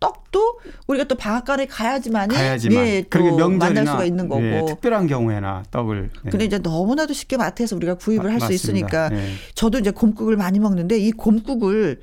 [0.00, 2.86] 떡도 우리가 또 방앗간에 가야지만이 가야지만.
[2.86, 4.42] 예, 또 그리고 명절이나 만날 수가 있는 거고.
[4.42, 6.10] 예, 특별한 경우에나 떡을.
[6.24, 6.30] 네.
[6.30, 8.52] 근데 이제 너무나도 쉽게 마트에서 우리가 구입을 마- 할 수.
[8.52, 9.32] 있으니까 네.
[9.54, 12.00] 저도 이제 곰국을 많이 먹는데 이 곰국을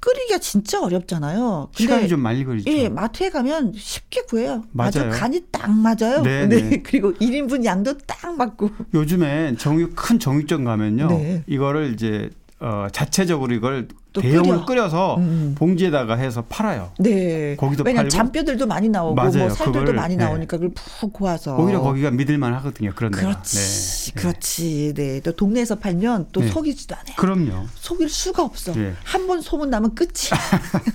[0.00, 1.68] 끓이기가 진짜 어렵잖아요.
[1.76, 2.68] 근데 시간이 좀 많이 걸리죠.
[2.72, 4.64] 예, 마트에 가면 쉽게 구해요.
[4.72, 5.10] 맞아요.
[5.12, 6.22] 간이 딱 맞아요.
[6.22, 6.82] 네, 네, 네.
[6.82, 8.70] 그리고 1인분 양도 딱 맞고.
[8.94, 11.06] 요즘엔 정육 큰 정육점 가면요.
[11.08, 11.44] 네.
[11.46, 14.88] 이거를 이제 어, 자체적으로 이걸 또 대용으로 끓여.
[14.88, 15.54] 서 음.
[15.56, 16.90] 봉지에다가 해서 팔아요.
[16.98, 17.56] 네.
[17.56, 18.10] 거기도 왜냐면?
[18.10, 19.38] 잔뼈들도 많이 나오고 맞아요.
[19.38, 20.24] 뭐 살들도 그걸, 많이 네.
[20.24, 21.56] 나오니까 그걸 푹 고아서.
[21.56, 22.92] 오히려 거기가 믿을만 하거든요.
[22.94, 23.28] 그런 데가.
[23.28, 24.20] 그렇지, 네.
[24.20, 24.94] 그렇지.
[24.96, 25.20] 네.
[25.20, 26.48] 또 동네에서 팔면 또 네.
[26.48, 27.14] 속이지도 않아요.
[27.16, 27.66] 그럼요.
[27.76, 28.72] 속일 수가 없어.
[28.76, 28.92] 예.
[29.04, 30.38] 한번 소문 나면 끝이야.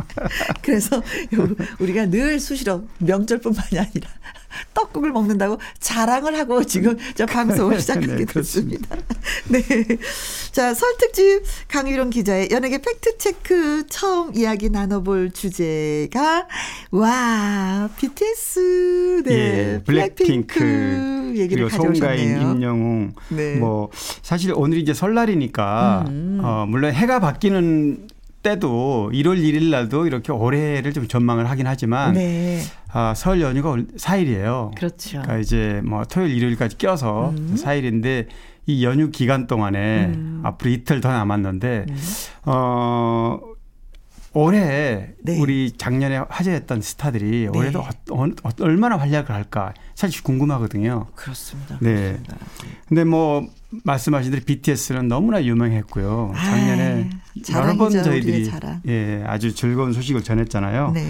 [0.62, 1.48] 그래서 요-
[1.78, 4.08] 우리가 늘 수시로 명절뿐만이 아니라
[4.74, 8.96] 떡국을 먹는다고 자랑을 하고 지금 저 방송을 시작하게 네, 됐습니다.
[9.48, 9.62] 네.
[10.52, 16.48] 자, 설특집 강유룡 기자의 연예계 팩트체크 처음 이야기 나눠볼 주제가
[16.90, 19.34] 와, BTS, 네.
[19.34, 22.40] 예, 블랙핑크 얘기를 그리고 송가인.
[22.40, 23.54] 임영웅 네.
[23.56, 23.90] 뭐
[24.22, 26.40] 사실 오늘이 이제 설날이니까 음.
[26.42, 28.08] 어, 물론 해가 바뀌는
[28.42, 32.60] 때도 1월 1일 날도 이렇게 올해를 좀 전망을 하긴 하지만 네.
[32.92, 34.74] 아, 설 연휴가 4일이에요.
[34.74, 35.20] 그렇죠.
[35.22, 37.54] 그러니까 이제 뭐 토요일 일요일까지 껴서 음.
[37.56, 38.26] 4일인데
[38.70, 40.40] 이 연휴 기간 동안에 음.
[40.44, 41.86] 앞으로 이틀 더 남았는데
[42.46, 43.40] 어
[44.32, 45.38] 올해 네.
[45.40, 47.58] 우리 작년에 화제였던 스타들이 네.
[47.58, 51.06] 올해도 어, 어, 얼마나 활약을 할까 사실 궁금하거든요.
[51.14, 51.78] 그렇습니다.
[51.80, 52.12] 네.
[52.12, 52.36] 그렇습니다.
[52.88, 53.48] 근데 뭐
[53.84, 56.32] 말씀하신 대로 BTS는 너무나 유명했고요.
[56.34, 57.10] 아, 작년에
[57.52, 58.50] 여러 번 저희들이.
[58.88, 60.92] 예, 아주 즐거운 소식을 전했잖아요.
[60.92, 61.06] 네.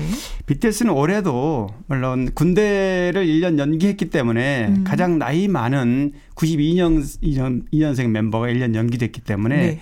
[0.46, 4.84] BTS는 올해도 물론 군대를 1년 연기했기 때문에 음.
[4.84, 9.80] 가장 나이 많은 92년 2년, 2년생 멤버가 1년 연기됐기 때문에 네.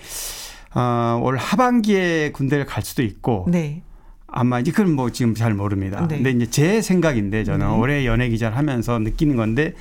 [0.75, 3.83] 어, 올 하반기에 군대를 갈 수도 있고 네.
[4.27, 6.07] 아마 이제 그건 뭐 지금 잘 모릅니다.
[6.07, 6.17] 네.
[6.17, 7.75] 근데 이제 제 생각인데 저는 네.
[7.75, 9.75] 올해 연예 기자를 하면서 느끼는 건데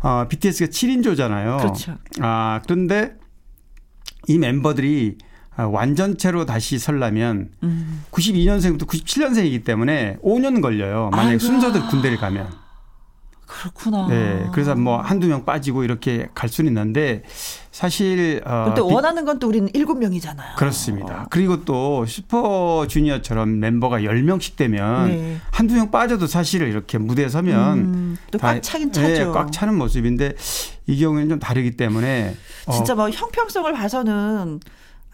[0.00, 1.58] 어, BTS가 7인조잖아요.
[1.58, 1.96] 그렇죠.
[2.20, 3.14] 아, 그런데
[4.26, 5.18] 이 멤버들이
[5.54, 8.02] 아, 완전체로 다시 설라면 음.
[8.10, 11.10] 92년생부터 97년생이기 때문에 5년 걸려요.
[11.10, 11.38] 만약에 아이고야.
[11.38, 12.61] 순서대로 군대를 가면.
[13.52, 14.06] 그렇구나.
[14.08, 14.46] 네.
[14.52, 17.22] 그래서 뭐 한두 명 빠지고 이렇게 갈 수는 있는데
[17.70, 20.56] 사실 어 근데 비- 원하는 건 또 우리는 일곱 명이잖아요.
[20.56, 21.26] 그렇습니다.
[21.30, 25.36] 그리고 또 슈퍼 주니어처럼 멤버가 10명씩 되면 네.
[25.50, 29.32] 한두 명 빠져도 사실은 이렇게 무대에 서면 음, 또 다- 꽉 차긴 네, 차죠.
[29.32, 30.34] 꽉 차는 모습인데
[30.86, 32.36] 이 경우에는 좀 다르기 때문에
[32.66, 34.60] 어, 진짜 뭐 형평성을 봐서는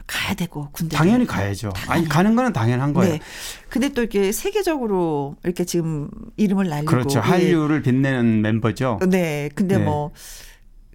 [0.09, 1.71] 가야 되고 군대 당연히 가야죠.
[1.87, 3.13] 아니 가는 거는 당연한 거예요.
[3.13, 3.21] 네.
[3.69, 7.19] 근데 또 이렇게 세계적으로 이렇게 지금 이름을 날리고 그렇죠.
[7.19, 7.23] 예.
[7.23, 8.99] 한류를 빛내는 멤버죠.
[9.09, 9.51] 네.
[9.55, 9.85] 근데 네.
[9.85, 10.11] 뭐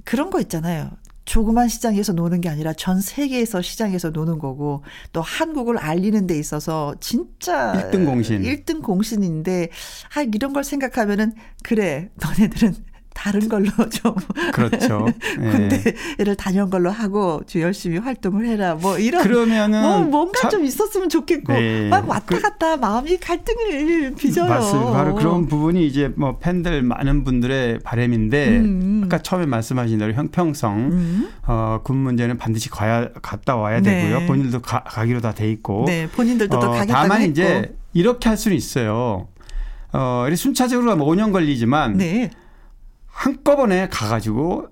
[0.04, 0.90] 그런 거 있잖아요.
[1.26, 4.84] 조그만 시장에서 노는 게 아니라 전 세계에서 시장에서 노는 거고
[5.14, 8.42] 또 한국을 알리는 데 있어서 진짜 일등 공신.
[8.42, 9.70] 1등 공신인데
[10.16, 11.34] 아 이런 걸 생각하면은
[11.64, 12.10] 그래.
[12.16, 12.76] 너네들은
[13.14, 14.16] 다른 걸로 좀
[14.54, 15.06] 그렇죠.
[15.40, 15.50] 네.
[16.18, 18.76] 군대를 다녀온 걸로 하고 좀 열심히 활동을 해라.
[18.76, 21.90] 뭐 이런 그러면은 뭐 뭔가 참- 좀 있었으면 좋겠고 네.
[21.90, 24.50] 막 왔다 그- 갔다 마음이 갈등을 빚어요.
[24.50, 24.92] 맞습니다.
[24.92, 29.02] 바로 그런 부분이 이제 뭐 팬들 많은 분들의 바람인데 음.
[29.06, 31.30] 아까 처음에 말씀하신 대로 형평성 음.
[31.46, 34.02] 어, 군 문제는 반드시 가야 갔다 와야 네.
[34.10, 34.28] 되고요.
[34.28, 35.86] 본인도 가, 가기로 다 돼 있고.
[35.88, 37.32] 네, 본인들도 또 어, 가겠다고 다만 했고.
[37.32, 39.28] 이제 이렇게 할 수는 있어요.
[39.92, 42.32] 어, 순차적으로 가면 5년 걸리지만 네.
[43.14, 44.68] 한꺼번에 가가지고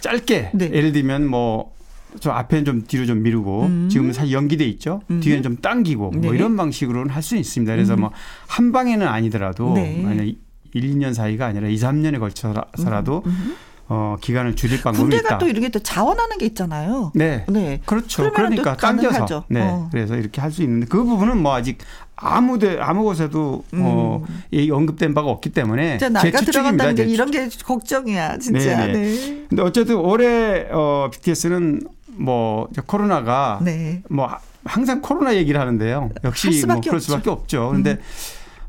[0.00, 0.70] 짧게 네.
[0.72, 1.78] 예를 들면 뭐
[2.20, 3.88] 저 앞에는 좀 뒤로 좀 미루고 음.
[3.90, 5.02] 지금은 사실 연기돼 있죠.
[5.10, 5.20] 음.
[5.20, 6.18] 뒤에는 좀 당기고 네.
[6.26, 7.74] 뭐 이런 방식으로는 할 수 있습니다.
[7.74, 8.00] 그래서 음.
[8.00, 10.00] 뭐한 방에는 아니더라도 네.
[10.02, 10.36] 만약 1,
[10.72, 13.56] 2년 사이가 아니라 2, 3년에 걸쳐서라도 음.
[13.88, 15.38] 어, 기간을 줄일 방법이 군대가 있다.
[15.38, 17.12] 또 이렇게 또 자원하는 게 있잖아요.
[17.14, 17.44] 네.
[17.48, 17.80] 네.
[17.84, 18.30] 그렇죠.
[18.32, 19.44] 그러니까 또 당겨서.
[19.48, 19.60] 네.
[19.60, 19.88] 어.
[19.90, 21.78] 그래서 이렇게 할 수 있는데 그 부분은 뭐 아직
[22.20, 25.98] 아무데 아무 곳에도 어, 이 언급된 바가 없기 때문에 음.
[25.98, 26.44] 진짜 제 나가.
[26.44, 28.86] 들어간다는 게제 이런 게 걱정이야, 진짜.
[28.86, 28.92] 네, 네.
[28.92, 29.46] 네.
[29.48, 31.80] 근데 어쨌든 올해 어, BTS는
[32.16, 34.02] 뭐 코로나가 네.
[34.10, 36.10] 뭐 하- 항상 코로나 얘기를 하는데요.
[36.24, 36.98] 역시 할뭐 그럴 없죠.
[36.98, 37.68] 수밖에 없죠.
[37.68, 37.98] 그런데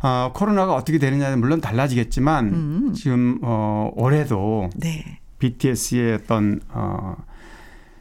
[0.02, 2.94] 어, 코로나가 어떻게 되느냐는 물론 달라지겠지만 음.
[2.96, 5.20] 지금 어, 올해도 네.
[5.40, 7.16] BTS의 어떤 어,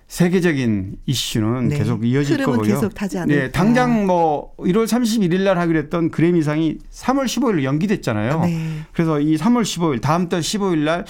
[0.09, 1.79] 세계적인 이슈는 네.
[1.79, 2.75] 계속 이어질 흐름은 거고요.
[2.75, 3.41] 계속 타지 않을까.
[3.41, 8.41] 네, 당장 뭐 1월 31일 날 하기로 했던 그래미상이 3월 15일로 연기됐잖아요.
[8.41, 8.81] 네.
[8.93, 11.05] 그래서 이 3월 15일 다음 달 15일 날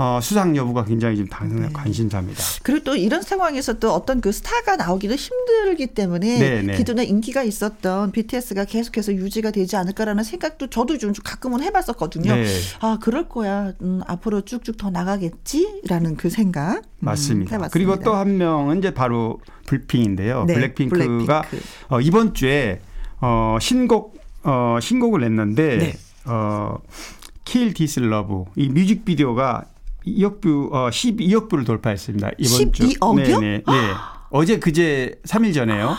[0.00, 1.68] 어, 수상 여부가 굉장히 지금 당장 네.
[1.72, 2.40] 관심사입니다.
[2.62, 6.76] 그리고 또 이런 상황에서 또 어떤 그 스타가 나오기도 힘들기 때문에 네, 네.
[6.76, 12.32] 기존에 인기가 있었던 BTS가 계속해서 유지가 되지 않을까라는 생각도 저도 좀 가끔은 해봤었거든요.
[12.32, 12.46] 네.
[12.80, 13.72] 아 그럴 거야.
[13.82, 16.76] 음, 앞으로 쭉쭉 더 나가겠지라는 그 생각.
[16.76, 17.56] 음, 맞습니다.
[17.56, 17.68] 해봤습니다.
[17.72, 20.44] 그리고 또 한 명은 이제 바로 블핑인데요.
[20.44, 21.66] 네, 블랙핑크가 블랙핑크.
[21.88, 22.80] 어, 이번 주에
[23.20, 25.94] 어, 신곡 어, 신곡을 냈는데 네.
[26.24, 26.78] 어,
[27.44, 29.64] Kill This Love 이 뮤직비디오가
[30.16, 32.30] 2억 view 어, 12억 view를 돌파했습니다.
[32.38, 32.86] 이번 주.
[32.88, 33.38] 12억 이요?
[33.40, 33.62] 네, 네.
[33.66, 33.90] 네.
[34.30, 35.94] 어제 그제 3일 전에요.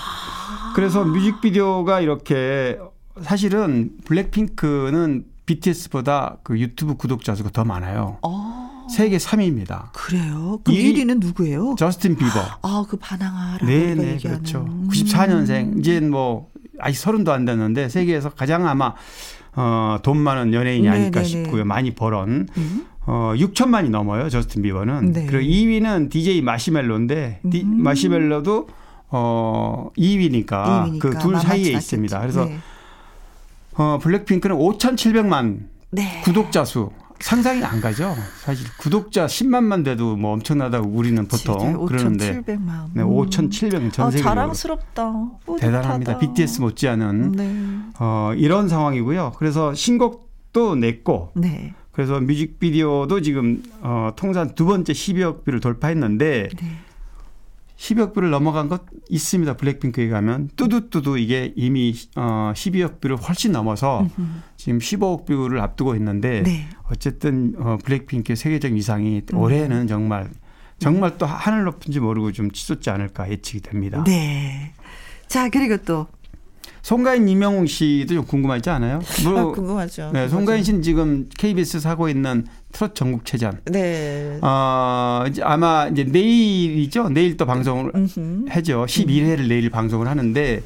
[0.76, 2.78] 그래서 뮤직비디오가 이렇게
[3.22, 8.18] 사실은 블랙핑크는 BTS보다 그 유튜브 구독자 수가 더 많아요.
[8.22, 9.91] 어, 세계 3위입니다.
[9.93, 10.60] 그래요.
[10.64, 11.76] 그럼 이- 1위는 누구예요?
[11.78, 12.39] 저스틴 비버.
[12.62, 14.39] 아, 그 바나나라고 네, 우리가 네, 얘기하는.
[14.43, 14.60] 그렇죠.
[14.68, 14.88] 음.
[14.91, 15.80] 94년생.
[15.80, 16.49] 이제 뭐
[16.80, 18.93] 아직 서른도 안 됐는데 세계에서 가장 아마
[19.55, 21.43] 어, 돈 많은 연예인이 네, 아닐까 네, 네.
[21.43, 21.66] 싶고요.
[21.66, 22.86] 많이 벌은 음.
[23.12, 24.30] 어, 6천만이 넘어요.
[24.30, 25.14] 저스틴 비버는.
[25.14, 25.26] 네.
[25.26, 27.82] 그리고 2위는 DJ 마시멜로인데 디- 음.
[27.82, 28.68] 마시멜로도
[29.10, 31.72] 어, 2위니까, 2위니까 그 둘 사이에.
[31.72, 32.20] 있습니다.
[32.22, 32.60] 그래서 네.
[33.74, 35.57] 어, 블랙핑크는 5,700만
[35.89, 36.22] 네.
[36.24, 38.16] 구독자 수 상상이 안 가죠.
[38.41, 42.86] 사실 구독자 10만만 돼도 뭐 엄청나다고 우리는 보통 그러는데 5,700만.
[42.93, 45.14] 네, 5,700전 아, 세계적으로 자랑스럽다.
[45.60, 46.14] 대단합니다.
[46.14, 46.20] 뿌듯하다.
[46.20, 47.55] BTS 못지않은 네.
[47.99, 49.34] 어, 이런 상황이고요.
[49.38, 51.74] 그래서 신곡도 냈고 네.
[51.99, 56.77] 그래서 뮤직비디오도 지금 어, 통산 두 번째 12억 view를 돌파했는데 네.
[57.75, 59.57] 12억 view를 넘어간 것 있습니다.
[59.57, 64.07] 블랙핑크에 가면 뚜두뚜두 이게 이미 어, 12억 view를 훨씬 넘어서
[64.55, 66.69] 지금 15억 view를 앞두고 있는데 네.
[66.89, 69.37] 어쨌든 어, 블랙핑크의 세계적 위상이 음.
[69.37, 70.29] 올해는 정말
[70.77, 74.05] 정말 또 하늘 높은지 모르고 좀 치솟지 않을까 예측이 됩니다.
[74.05, 74.71] 네.
[75.27, 76.07] 자, 그리고 또
[76.89, 78.99] 송가인 이명웅 씨도 좀 궁금하지 않아요?
[79.23, 80.09] 뭐, 아, 궁금하죠.
[80.11, 83.59] 네, 송가인 씨는 지금 KBS 사고 있는 트롯 전국체전.
[83.65, 84.39] 네.
[84.41, 87.09] 어, 이제 아마 이제 내일이죠.
[87.09, 88.45] 내일 또 방송을 음흠.
[88.49, 88.87] 하죠.
[88.87, 90.63] 11회를 내일 방송을 하는데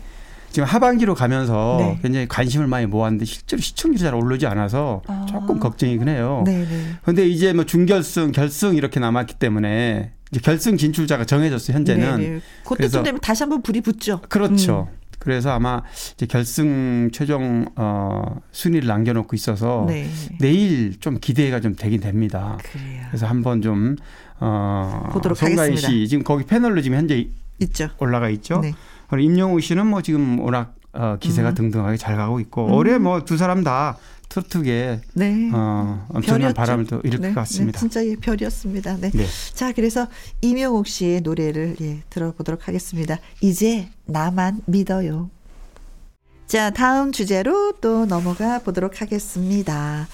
[0.50, 2.00] 지금 하반기로 가면서 네.
[2.02, 5.26] 굉장히 관심을 많이 모았는데 실제로 시청률이 잘 오르지 않아서 아.
[5.30, 6.44] 조금 걱정이긴 해요.
[6.46, 6.86] 네, 네.
[7.02, 11.76] 그런데 이제 뭐 준결승, 결승 이렇게 남았기 때문에 결승 진출자가 정해졌어요.
[11.76, 12.18] 현재는.
[12.18, 12.34] 네, 네.
[12.64, 14.22] 그때쯤 그래서- 되면 다시 한번 불이 붙죠.
[14.30, 14.88] 그렇죠.
[15.24, 15.82] 그래서 아마
[16.14, 20.08] 이제 결승 최종 어, 순위를 남겨놓고 있어서 네.
[20.40, 22.58] 내일 좀 기대가 좀 되긴 됩니다.
[22.62, 23.04] 그래요.
[23.08, 23.96] 그래서 한번 좀
[24.40, 25.88] 어, 보도록 하겠습니다.
[25.88, 27.28] 씨 지금 거기 패널로 지금 현재
[27.60, 27.90] 있죠.
[28.00, 28.60] 올라가 있죠.
[28.60, 28.74] 네.
[29.10, 31.56] 그리고 임영웅 씨는 뭐 지금 워낙 어, 기세가 음.
[31.56, 33.98] 등등하게 잘 가고 있고 올해 뭐 두 사람 다
[34.34, 35.52] 트로트계 네.
[35.54, 36.54] 어, 엄청난.
[36.56, 37.78] 바람을 또 일으킬 네, 것 같습니다.
[37.78, 38.98] 네, 진짜 예, 별이었습니다.
[38.98, 39.12] 네.
[39.12, 39.26] 네.
[39.54, 40.08] 자, 그래서
[40.42, 43.20] 이명옥 씨의 노래를 예, 들어보도록 하겠습니다.
[43.42, 45.30] 이제 나만 믿어요.
[46.48, 50.08] 자, 다음 주제로 또 넘어가 보도록 하겠습니다.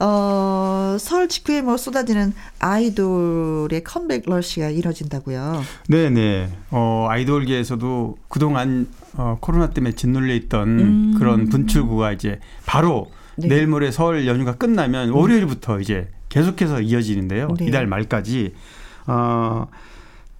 [0.00, 5.62] 어, 설 직후에 뭐 쏟아지는 아이돌의 컴백 러시가 이뤄진다고요.
[5.86, 6.50] 네 네.
[6.72, 11.14] 어, 아이돌계에서도 그동안 어, 코로나 때문에 짓눌려 있던 음.
[11.16, 13.48] 그런 분출구가 이제 바로 네.
[13.48, 17.48] 내일 모레 설 연휴가 끝나면 월요일부터 이제 계속해서 이어지는데요.
[17.58, 17.66] 네.
[17.66, 18.54] 이달 말까지.
[19.06, 19.66] 어,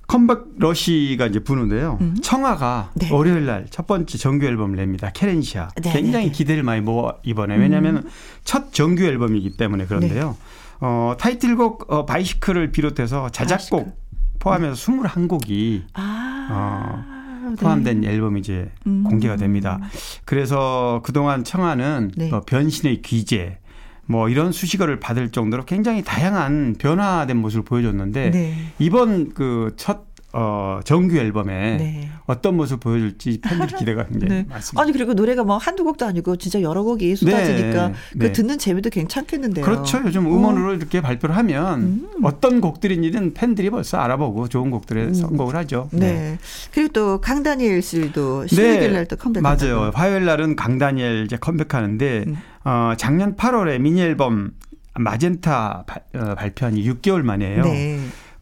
[0.08, 1.96] 컴백 러시가 이제 부는데요.
[2.00, 2.16] 음.
[2.22, 3.10] 청아가 네.
[3.10, 5.10] 월요일 날 첫 번째 정규 앨범을 냅니다.
[5.14, 5.68] 케렌시아.
[5.80, 6.36] 네, 굉장히 네, 네.
[6.36, 7.56] 기대를 많이 모아 이번에.
[7.56, 8.08] 왜냐하면
[8.44, 10.36] 첫 정규 앨범이기 때문에 그런데요.
[10.80, 14.02] 어, 타이틀곡 어, 바이시클을 비롯해서 자작곡 바이시클.
[14.40, 17.04] 포함해서 21곡이 아.
[17.06, 17.11] 네.
[17.56, 19.04] 포함된 앨범이 이제 음.
[19.04, 19.80] 공개가 됩니다.
[20.24, 22.30] 그래서 그동안 청아는 네.
[22.30, 23.58] 뭐 변신의 귀재
[24.06, 28.54] 뭐 이런 수식어를 받을 정도로 굉장히 다양한 변화된 모습을 보여줬는데 네.
[28.78, 32.08] 이번 그첫 어, 정규 앨범에 네.
[32.26, 34.46] 어떤 모습 보여줄지 팬들이 기대가 굉장히 네.
[34.48, 34.82] 많습니다.
[34.82, 38.32] 아니 그리고 노래가 뭐 한두 곡도 아니고 진짜 여러 곡이 쏟아지니까 네, 그 네.
[38.32, 39.64] 듣는 재미도 괜찮겠는데요.
[39.64, 40.00] 그렇죠.
[40.04, 42.08] 요즘 음원으로 이렇게 발표를 하면 음.
[42.24, 45.88] 어떤 곡들인지는 팬들이 벌써 알아보고 좋은 곡들에 선곡을 하죠.
[45.92, 46.38] 네.
[46.72, 49.42] 그리고 또 강다니엘 씨도 16일 날 또 컴백.
[49.42, 49.48] 네.
[49.48, 49.90] 맞아요.
[49.94, 52.36] 화요일 날은 강다니엘 이제 컴백하는데 음.
[52.64, 54.52] 어, 작년 8월에 미니 앨범
[54.94, 57.62] 마젠타 발, 어, 발표한 지 6개월 만이에요.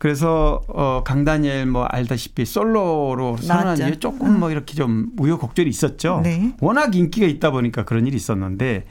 [0.01, 0.05] 네.
[0.11, 3.79] 그래서 어, 강다니엘 뭐 알다시피 솔로로 선언한.
[3.79, 6.23] 이후에 조금 뭐 이렇게 좀 우여곡절이 있었죠.
[6.25, 6.55] 네.
[6.61, 8.87] 워낙 인기가 있다 보니까 그런 일이 있었는데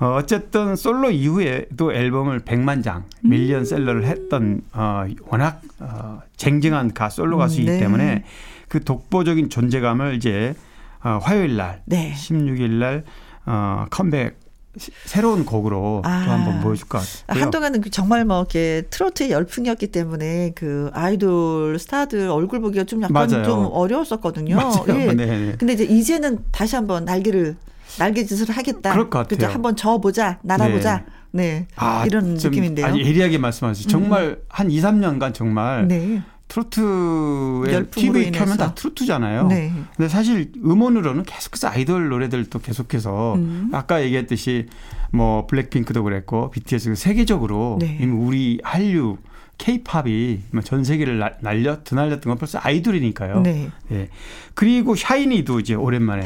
[0.00, 3.30] 어, 어쨌든 솔로 이후에도 앨범을 100만 장 음.
[3.30, 7.78] 밀리언 셀러를 했던 어, 워낙 어, 쟁쟁한 가 솔로 가수이기 네.
[7.78, 8.24] 때문에
[8.68, 10.54] 그 독보적인 존재감을 이제
[11.02, 12.12] 어, 화요일 날 네.
[12.14, 13.04] 16일 날
[13.46, 14.38] 어, 컴백
[14.78, 16.24] 시- 새로운 곡으로 아.
[16.24, 17.42] 또 한번 보여줄 것 같고요.
[17.42, 23.12] 한동안은 그 정말 뭐 이렇게 트로트의 열풍이었기 때문에 그 아이돌 스타들 얼굴 보기가 좀 약간
[23.28, 23.44] 맞아요.
[23.44, 24.56] 좀 어려웠었거든요.
[24.56, 24.84] 맞아요.
[24.88, 25.12] 예.
[25.12, 25.54] 네, 네.
[25.58, 27.56] 근데 이제 이제는 다시 한번 날개를
[27.98, 28.92] 날개짓을 하겠다.
[28.92, 29.36] 그럴 것 같아요.
[29.36, 29.46] 그죠?
[29.48, 31.04] 한번 저어보자, 날아보자.
[31.32, 31.66] 네.
[31.76, 32.86] 아, 이런 좀 느낌인데요.
[32.86, 32.90] 음.
[32.90, 33.88] 아주 예리하게 말씀하세요.
[33.88, 36.22] 정말 한 2, 3년간 정말 네.
[36.50, 38.56] 트로트에 TV 켜면 인해서.
[38.56, 39.46] 다 트로트잖아요.
[39.46, 39.72] 네.
[39.96, 43.70] 근데 사실 음원으로는 계속해서 아이돌 노래들도 계속해서 음.
[43.72, 44.66] 아까 얘기했듯이
[45.12, 47.98] 뭐 블랙핑크도 그랬고 BTS 세계적으로 네.
[48.00, 49.18] 이미 우리 한류
[49.58, 53.40] K-팝이 뭐전 세계를 날- 날려 드날렸던 건 벌써 아이돌이니까요.
[53.42, 53.70] 네.
[53.92, 54.08] 예.
[54.54, 56.24] 그리고 샤이니도 이제 오랜만에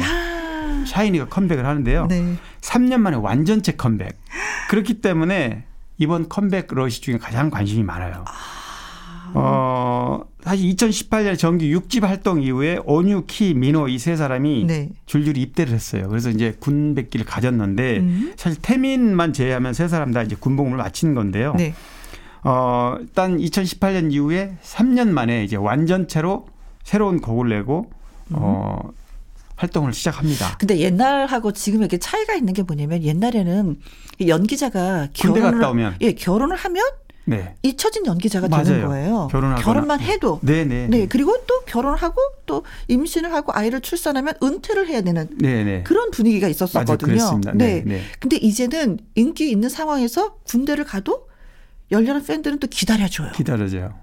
[0.86, 2.06] 샤이니가 컴백을 하는데요.
[2.06, 2.36] 네.
[2.60, 4.18] 3년 만에 완전체 컴백.
[4.70, 5.64] 그렇기 때문에
[5.98, 8.24] 이번 컴백 러시 중에 가장 관심이 많아요.
[9.34, 14.90] 어, 사실 2018년 정규 6집 활동 이후에 온유, 키, 민호 이 세 사람이 네.
[15.06, 16.08] 줄줄이 입대를 했어요.
[16.08, 18.32] 그래서 이제 군백기를 가졌는데 음.
[18.36, 21.54] 사실 태민만 제외하면 세 사람 다 이제 군복무를 마친 건데요.
[21.56, 21.74] 네.
[22.44, 26.46] 어, 일단 2018년 이후에 3년 만에 이제 완전체로
[26.82, 27.90] 새로운 곡을 내고
[28.30, 28.78] 어,
[29.56, 30.56] 활동을 시작합니다.
[30.58, 33.76] 근데 옛날하고 지금 이렇게 차이가 있는 게 뭐냐면 옛날에는
[34.26, 35.96] 연기자가 결혼을 갔다 오면.
[36.02, 36.84] 예 결혼을 하면
[37.26, 37.54] 네.
[37.62, 38.88] 잊혀진 연기자가 되는 맞아요.
[38.88, 39.28] 거예요.
[39.30, 39.64] 결혼하거나.
[39.64, 40.86] 결혼만 해도 네 네.
[40.88, 45.84] 네 그리고 또 결혼하고 또 임신을 하고 아이를 출산하면 은퇴를 해야 되는 네네.
[45.84, 46.96] 그런 분위기가 있었었거든요.
[47.06, 47.52] 그랬습니다.
[47.54, 48.02] 네, 네.
[48.20, 51.26] 근데 이제는 인기 있는 상황에서 군대를 가도
[51.90, 53.32] 열렬한 팬들은 또 기다려줘요.
[53.32, 53.94] 기다려져요.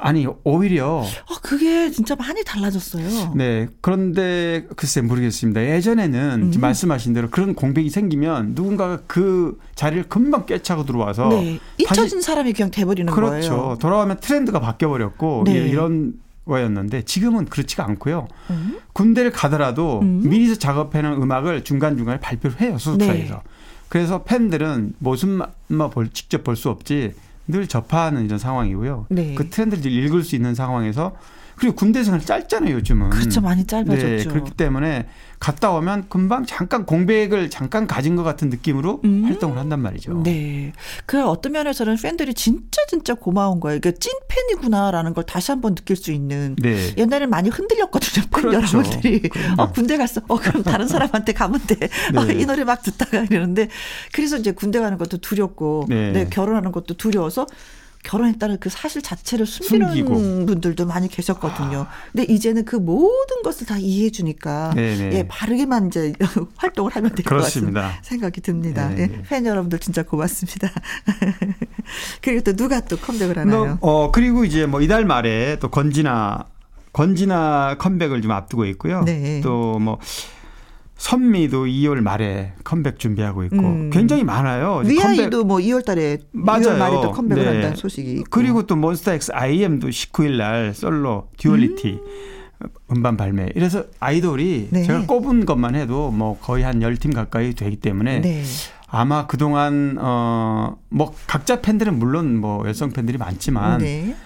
[0.00, 3.34] 아니 오히려 아, 그게 진짜 많이 달라졌어요.
[3.34, 5.64] 네 그런데 글쎄 모르겠습니다.
[5.64, 6.60] 예전에는 음.
[6.60, 11.58] 말씀하신 대로 그런 공백이 생기면 누군가가 그 자리를 금방 꿰차고 들어와서 네.
[11.78, 13.50] 잊혀진 사람이 그냥 돼버리는 그렇죠.
[13.56, 13.76] 거예요.
[13.80, 15.52] 돌아오면 트렌드가 바뀌어 버렸고 네.
[15.68, 16.14] 이런
[16.46, 18.28] 거였는데 지금은 그렇지가 않고요.
[18.50, 18.78] 음.
[18.92, 20.22] 군대를 가더라도 음.
[20.24, 23.34] 미리서 작업해놓은 음악을 중간 중간에 발표를 해요 소속사에서.
[23.34, 23.40] 네.
[23.88, 25.50] 그래서 팬들은 모습만
[25.90, 27.14] 볼 직접 볼 수 없지
[27.48, 29.06] 늘 접하는 이런 상황이고요.
[29.08, 29.34] 네.
[29.34, 31.16] 그 트렌드를 읽을 수 있는 상황에서
[31.58, 33.10] 그리고 군대 생활 짧잖아요, 요즘은.
[33.10, 33.40] 그렇죠.
[33.40, 34.06] 많이 짧아졌죠.
[34.06, 35.06] 네, 그렇기 때문에
[35.40, 39.24] 갔다 오면 금방 잠깐 공백을 잠깐 가진 것 같은 느낌으로 음.
[39.24, 40.22] 활동을 한단 말이죠.
[40.24, 40.72] 네.
[41.06, 43.80] 그 어떤 면에서는 팬들이 진짜 진짜 고마운 거예요.
[43.80, 46.56] 그러니까 찐 팬이구나라는 걸 다시 한번 느낄 수 있는.
[46.60, 46.94] 네.
[46.96, 48.26] 옛날에 많이 흔들렸거든요.
[48.30, 48.78] 팬 그렇죠.
[48.78, 49.20] 여러분들이.
[49.28, 49.62] 그럼요.
[49.62, 50.20] 어, 군대 갔어.
[50.28, 51.88] 어, 그럼 다른 사람한테 가면 돼.
[52.16, 52.34] 어, 네.
[52.34, 53.68] 이 노래 막 듣다가 이러는데
[54.12, 56.12] 그래서 이제 군대 가는 것도 두렵고 네.
[56.12, 57.46] 네, 결혼하는 것도 두려워서
[58.04, 60.46] 결혼했다는 그 사실 자체를 숨기는 숨기고.
[60.46, 61.86] 분들도 많이 계셨거든요.
[62.12, 65.12] 근데 이제는 그 모든 것을 다 이해해 주니까 네네.
[65.16, 66.12] 예, 바르게만 이제
[66.56, 67.36] 활동을 하면 될 것.
[67.36, 68.88] 같은 생각이 듭니다.
[68.88, 69.22] 네, 예, 네.
[69.28, 70.70] 팬 여러분들 진짜 고맙습니다.
[72.22, 73.78] 그리고 또 누가 또 컴백을 하나요?
[73.80, 76.44] 어 그리고 이제 뭐 이달 말에 또 건지나
[76.92, 79.02] 건지나 컴백을 좀 앞두고 있고요.
[79.04, 79.40] 네.
[79.42, 79.98] 또뭐
[80.98, 83.90] 선미도 2월 말에 컴백 준비하고 있고 음.
[83.90, 84.82] 굉장히 많아요.
[84.84, 86.62] 위아이도 뭐 2월 달에 맞아요.
[86.62, 87.48] 2월 말에도 컴백을 네.
[87.50, 88.24] 한다는 소식이 있고.
[88.30, 92.00] 그리고 또 몬스타엑스 IM도 19일 날 솔로 Duality
[92.90, 93.50] 음 반 발매.
[93.54, 94.82] 이래서 아이돌이 네.
[94.82, 98.42] 제가 꼽은 것만 해도 뭐 거의 한 10팀 가까이 되기 때문에 네.
[98.88, 104.16] 아마 그동안 어뭐 각자 팬들은 물론 뭐 여성 팬들이 많지만 네.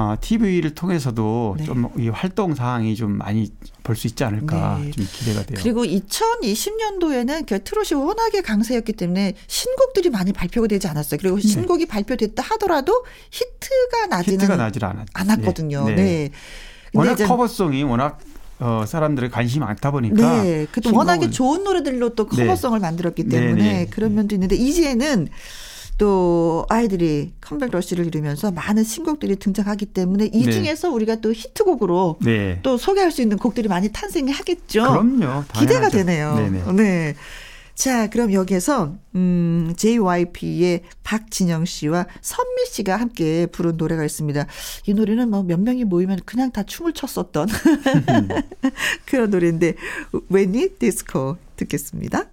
[0.00, 1.64] 어, TV를 통해서도 네.
[1.64, 3.50] 좀이 활동 사항이 좀 많이
[3.82, 4.92] 볼 수 있지 않을까 네.
[4.92, 5.58] 좀 기대가 돼요.
[5.60, 11.18] 그리고 2020년도에는 그 트롯이 워낙에 강세였기 때문에 신곡들이 많이 발표가 되지 않았어요.
[11.20, 14.44] 그리고 신곡이 발표됐다 하더라도 히트가 나지는 네.
[14.44, 15.84] 히트가 나질 않았, 않았거든요.
[15.86, 15.94] 네.
[15.96, 16.02] 네.
[16.04, 16.30] 네.
[16.94, 18.20] 워낙 cover song이 워낙
[18.60, 22.44] 어, 사람들의 관심이 많다 보니까 네, 신곡을- 워낙에 좋은 노래들로 또 네.
[22.44, 23.86] 커버성을 만들었기 네, 때문에 네.
[23.90, 25.28] 그런 면도 있는데 이제는
[25.98, 30.52] 또 아이들이 컴백 러시를 이루면서 많은 신곡들이 등장하기 때문에 이 네.
[30.52, 32.60] 중에서 우리가 또 히트곡으로 네.
[32.62, 34.82] 또 소개할 수 있는 곡들이 많이 탄생이 하겠죠.
[34.82, 35.44] 그럼요.
[35.54, 35.96] 기대가 당연하죠.
[35.98, 36.34] 되네요.
[36.36, 36.72] 네네.
[36.72, 37.14] 네.
[37.74, 44.46] 자, 그럼 여기에서 음, JYP의 박진영 씨와 선미 씨가 함께 부른 노래가 있습니다.
[44.86, 47.46] 이 노래는 뭐 몇 명이 모이면 그냥 다 춤을 췄었던
[49.06, 49.74] 그런 노래인데
[50.32, 52.24] When It Disco 듣겠습니다.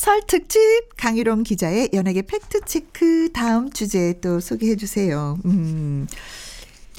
[0.00, 0.60] 설 특집
[0.96, 5.36] 강유롱 기자의 연예계 팩트 체크 다음 주제 또 소개해 주세요.
[5.44, 6.06] 음.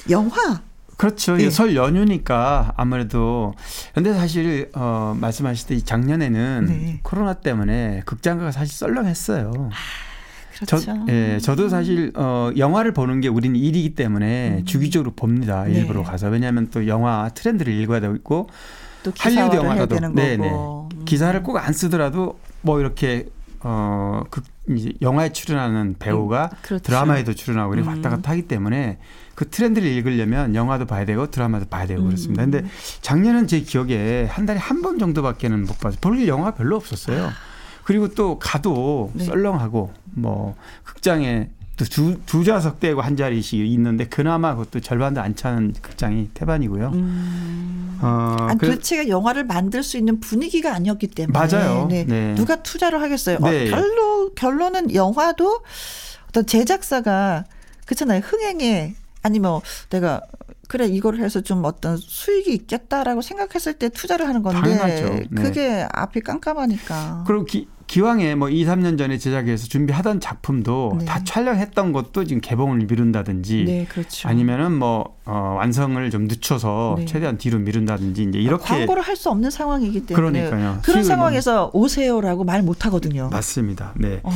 [0.08, 0.62] 영화
[0.98, 1.36] 그렇죠.
[1.36, 1.50] 네.
[1.50, 3.54] 설 연휴니까 아무래도
[3.92, 7.00] 근데 사실 어 말씀하셨듯이 작년에는 네.
[7.02, 9.70] 코로나 때문에 극장가가 사실 썰렁했어요.
[10.54, 10.78] 그렇죠.
[10.78, 15.64] 저, 예, 저도 사실 어 영화를 보는 게 우리는 일이기 때문에 주기적으로 봅니다.
[15.64, 15.72] 네.
[15.72, 18.48] 일부러 가서 왜냐하면 또 영화 트렌드를 읽어야 되고
[19.18, 19.56] 할리우드
[19.88, 20.48] 되는 네네.
[20.48, 21.04] 음.
[21.04, 23.28] 기사를 꼭 안 쓰더라도 뭐 이렇게
[23.60, 26.82] 어그 이제 영화에 출연하는 배우가 그렇죠.
[26.84, 27.96] 드라마에도 출연하고 이렇게 음.
[27.96, 28.98] 왔다 갔다 하기 때문에
[29.34, 32.06] 그 트렌드를 읽으려면 영화도 봐야 되고 드라마도 봐야 되고 음.
[32.06, 32.42] 그렇습니다.
[32.42, 32.64] 근데
[33.00, 37.30] 작년은 제 기억에 한 달에 한 번 정도밖에는 못 봐서 볼 영화 별로 없었어요.
[37.84, 39.24] 그리고 또 가도 네.
[39.24, 45.34] 썰렁하고 뭐 극장에 또 두, 두 좌석 떼고 한 자리씩 있는데 그나마 그것도 절반도 안
[45.34, 46.88] 차는 극장이 태반이고요.
[46.88, 47.98] 음.
[48.02, 51.86] 어, 아니, 도대체가 영화를 만들 수 있는 분위기가 아니었기 때문에 맞아요.
[51.88, 52.04] 네.
[52.04, 52.34] 네.
[52.34, 53.38] 누가 투자를 하겠어요.
[53.38, 53.68] 네.
[53.68, 55.62] 어, 결론 결론은 영화도
[56.28, 57.44] 어떤 제작사가
[57.86, 58.20] 그렇잖아요.
[58.20, 59.60] 흥행에 아니면
[59.90, 60.20] 내가
[60.68, 65.14] 그래 이걸 해서 좀 어떤 수익이 있겠다라고 생각했을 때 투자를 하는 건데 당연하죠.
[65.14, 65.26] 네.
[65.34, 67.24] 그게 앞이 깜깜하니까.
[67.26, 71.04] 그리고 기, 기왕에 뭐 2, 3년 전에 제작해서 준비하던 작품도 네.
[71.04, 74.26] 다 촬영했던 것도 지금 개봉을 미룬다든지 네, 그렇죠.
[74.30, 77.04] 아니면은 뭐 어, 완성을 좀 늦춰서 네.
[77.04, 80.78] 최대한 뒤로 미룬다든지 이제 이렇게 광고를 할 수 없는 상황이기 때문에 그러니까요.
[80.82, 83.28] 그런 상황에서 오세요라고 말 못 하거든요.
[83.30, 83.92] 맞습니다.
[83.96, 84.20] 네.
[84.22, 84.30] 어.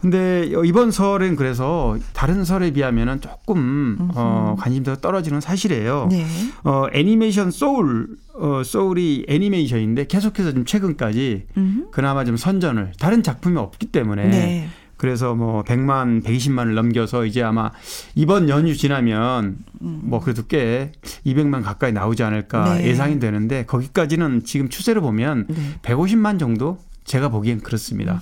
[0.00, 6.08] 근데 이번 설은 그래서 다른 설에 비하면은 조금 어, 관심도가 떨어지는 사실이에요.
[6.10, 6.24] 네.
[6.64, 11.88] 어, 애니메이션 소울 어, 소울이 애니메이션인데 계속해서 좀 최근까지 음.
[11.90, 14.68] 그나마 좀 선전을 다른 작품이 없기 때문에 네.
[14.96, 17.70] 그래서 뭐 100만, 120만을 넘겨서 이제 아마
[18.16, 20.92] 이번 연휴 지나면 뭐 그래도 꽤
[21.24, 22.88] 200만 가까이 나오지 않을까 네.
[22.88, 25.56] 예상이 되는데 거기까지는 지금 추세로 보면 네.
[25.82, 26.78] 150만 정도
[27.08, 28.20] 제가 보기엔 그렇습니다.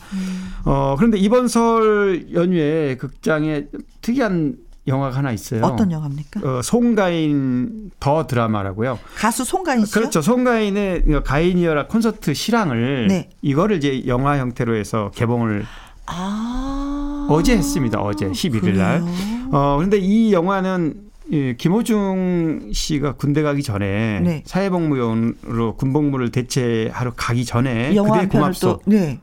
[0.64, 3.66] 어, 그런데 이번 설 연휴에 극장에
[4.00, 4.56] 특이한
[4.86, 5.62] 영화가 하나 있어요.
[5.64, 6.40] 어떤 영화입니까?
[6.44, 8.98] 어, 송가인 더 드라마라고요.
[9.16, 9.92] 가수 송가인 씨요?
[10.00, 10.22] 그렇죠.
[10.22, 13.30] 송가인의 가인이어라 콘서트 실황을 네.
[13.42, 15.66] 이거를 이제 영화 형태로 해서 개봉을
[16.06, 17.26] 아.
[17.28, 18.00] 어제 했습니다.
[18.00, 19.02] 어제 11일 날.
[19.50, 24.42] 어 그런데 이 영화는 이 김호중 씨가 군대 가기 전에 네.
[24.46, 29.18] 사회복무원으로 군복무를 대체하러 가기 전에 영화 그대 고맙소 또 네.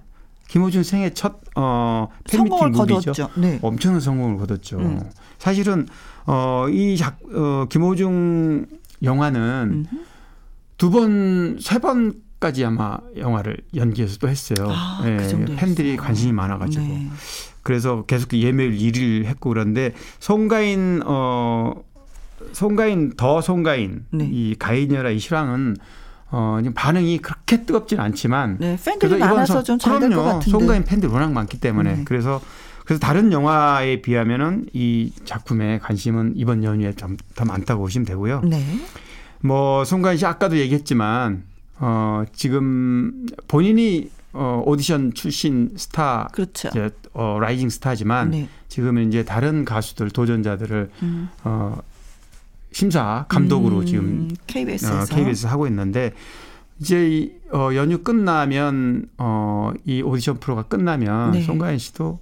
[0.50, 2.86] 김호중 생애 첫 어, 팬미팅 무비죠.
[3.14, 3.30] 거뒀죠.
[3.38, 3.60] 네.
[3.62, 4.80] 엄청난 성공을 거뒀죠.
[4.80, 5.02] 음.
[5.38, 5.88] 사실은
[6.26, 8.66] 어, 이 작, 어, 김호중
[9.02, 9.86] 영화는
[10.78, 14.68] 두 번, 세 번까지 아마 영화를 연기해서 또 했어요.
[14.70, 15.96] 아, 예, 그 팬들이.
[15.96, 16.84] 관심이 많아가지고.
[16.86, 17.08] 네.
[17.62, 21.74] 그래서 계속 예매율 1위를 했고 그런데 송가인 어
[22.54, 24.30] 송가인 더 송가인 네.
[24.32, 25.76] 이 가인이라 이 실황은
[26.32, 30.24] 어 반응이 그렇게 뜨겁진 않지만 네, 팬들이 많아서 선- 좀잘될것 그럼요.
[30.26, 30.50] 같은데.
[30.52, 32.02] 송가인 팬들 워낙 많기 때문에 네.
[32.06, 32.42] 그래서
[32.86, 38.42] 그래서 다른 영화에 비하면은 이 작품에 관심은 이번 연휴에 좀 더 많다고 보시면 되고요.
[38.46, 38.64] 네.
[39.42, 41.44] 뭐 송가인 씨 아까도 얘기했지만
[41.80, 46.70] 어 지금 본인이 어 오디션 출신 스타 그렇죠.
[46.70, 48.50] 이제 어 rising 스타지만 네.
[48.70, 51.30] 지금은 이제 다른 가수들 도전자들을 음.
[51.44, 51.78] 어
[52.74, 56.12] 심사 감독으로 음, 지금 KBS에서 어, KBS 하고 있는데
[56.80, 61.42] 이제 이, 어, 연휴 끝나면 어, 이 오디션 프로가 끝나면 네.
[61.44, 62.20] 송가인 씨도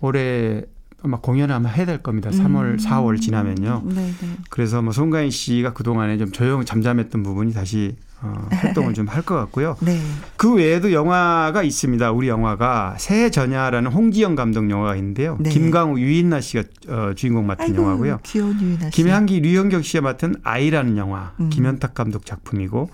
[0.00, 0.62] 올해
[1.02, 2.30] 아마 공연을 한번 해야 될 겁니다.
[2.30, 2.76] 3월, 음.
[2.76, 3.82] 4월 지나면요.
[3.86, 4.36] 네, 네.
[4.48, 9.22] 그래서 뭐 송가인 씨가 그 동안에 좀 조용 잠잠했던 부분이 다시 어, 활동을 좀 할
[9.22, 9.76] 것 같고요.
[9.80, 9.98] 네.
[10.36, 12.12] 그 외에도 영화가 있습니다.
[12.12, 15.36] 우리 영화가 새해 전야라는 홍지영 감독 영화가 있는데요.
[15.40, 15.50] 네.
[15.50, 18.18] 김강우, 유인나 씨가 어, 주인공 맡은 아이고, 영화고요.
[18.24, 18.96] 귀여운 유인아 씨.
[19.02, 21.48] 김향기, 류영경 씨가 맡은 아이라는 영화, 음.
[21.50, 22.90] 김현탁 감독 작품이고,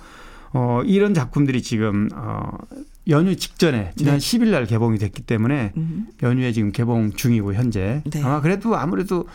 [0.52, 2.50] 어, 이런 작품들이 지금, 어,
[3.08, 4.38] 연휴 직전에, 지난 네.
[4.38, 6.06] 10일 날 개봉이 됐기 때문에, 음.
[6.22, 8.02] 연휴에 지금 개봉 중이고, 현재.
[8.10, 8.22] 네.
[8.22, 9.26] 아마 그래도 아무래도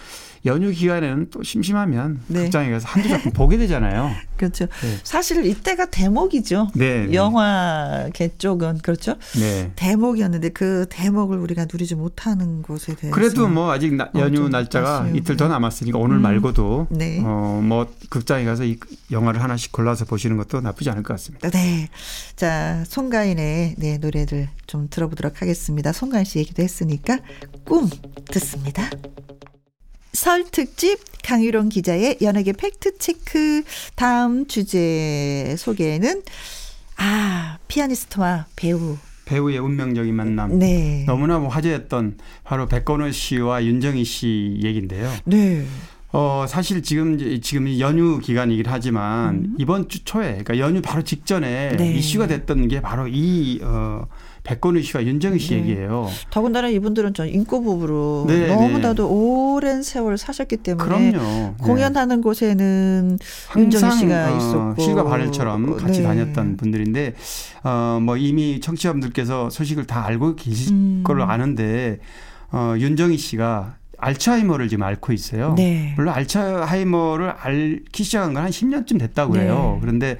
[0.46, 2.44] 연휴 기간에는 또 심심하면 네.
[2.44, 4.10] 극장에 가서 한두 작품 보게 되잖아요.
[4.38, 4.66] 그렇죠.
[4.66, 4.98] 네.
[5.04, 6.70] 사실 이때가 대목이죠.
[6.74, 7.06] 네.
[7.06, 7.14] 네.
[7.14, 9.16] 영화계 쪽은 그렇죠.
[9.40, 9.72] 네.
[9.76, 14.50] 대목이었는데 그 대목을 우리가 누리지 못하는 곳에 대해서 그래도 뭐 아직 나- 어, 연휴 좀
[14.50, 15.52] 날짜가 아쉬운, 이틀 더 네.
[15.52, 16.22] 남았으니까 오늘 음.
[16.24, 17.22] 말고도 네.
[17.24, 18.78] 어, 뭐 극장에 가서 이
[19.12, 21.50] 영화를 하나씩 골라서 보시는 것도 나쁘지 않을 것 같습니다.
[21.52, 21.90] 네.
[22.36, 25.92] 자, 송가인의 네, 노래를 좀 들어보도록 하겠습니다.
[25.92, 27.20] 송가인 씨 얘기도 했으니까
[27.66, 27.88] 꿈
[28.26, 28.90] 듣습니다.
[30.14, 33.64] 설 특집 강유론 기자의 연예계 팩트 체크
[33.96, 36.24] 다음 주제 소개는
[36.98, 38.98] 아, 피아니스트와 배우.
[39.26, 40.60] 배우의 운명적인 만남.
[40.60, 41.06] 네.
[41.08, 45.10] 너무나 뭐 화제였던 바로 백건호 씨와 윤정희 씨 얘기인데요.
[45.26, 45.66] 네.
[46.12, 49.56] 어 사실 지금 지금 이 연휴 기간이긴 하지만 음.
[49.58, 51.94] 이번 주 초에 그러니까 연휴 바로 직전에 네.
[51.94, 54.06] 이슈가 됐던 게 바로 이 어,
[54.44, 55.60] 백건우 씨와 윤정희 씨 네.
[55.60, 56.10] 얘기예요.
[56.32, 61.18] 더군다나 이분들은 전 인고 부부로 네, 너무나도 오랜 세월 사셨기 때문에 그럼요.
[61.18, 61.54] 네.
[61.62, 63.20] 공연하는 곳에는
[63.56, 66.08] 윤정희 씨가 어, 있었고 실과 바늘처럼 같이 네.
[66.08, 67.14] 다녔던 분들인데
[67.64, 71.02] 어 뭐 이미 청취자분들께서 소식을 다 알고 계실 음.
[71.06, 72.00] 걸로 아는데
[72.52, 75.54] 어 윤정희 씨가 알츠하이머를 지금 앓고 있어요.
[75.56, 75.94] 네.
[75.96, 79.74] 물론 알츠하이머를 앓기 시작한 건 한 10년쯤 됐다고 그래요.
[79.76, 79.78] 네.
[79.82, 80.18] 그런데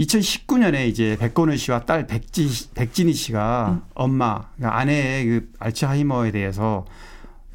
[0.00, 3.82] 2019년에 이제 백건우 씨와 딸 백지, 백진희 씨가 음.
[3.94, 6.86] 엄마, 그러니까 아내의 그 알츠하이머에 대해서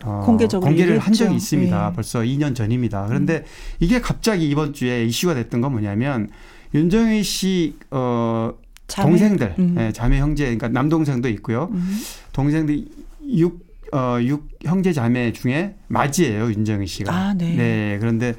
[0.03, 1.55] 어, 공개적으로 공개를 한 적이 얘기했죠.
[1.55, 1.89] 있습니다.
[1.89, 1.95] 예.
[1.95, 3.07] 벌써 2년 전입니다.
[3.07, 3.45] 그런데
[3.79, 6.29] 이게 갑자기 이번 주에 이슈가 됐던 건 뭐냐면
[6.73, 8.53] 윤정희 씨 어,
[8.87, 9.09] 자매?
[9.09, 9.75] 동생들, 음.
[9.79, 11.69] 예, 자매 형제, 그러니까 남동생도 있고요.
[11.71, 11.99] 음.
[12.33, 12.85] 동생들
[13.29, 17.11] 육, 어, 육 형제 자매 중에 맞이에요, 윤정희 씨가.
[17.11, 17.97] 아, 네.
[17.99, 18.35] 그런데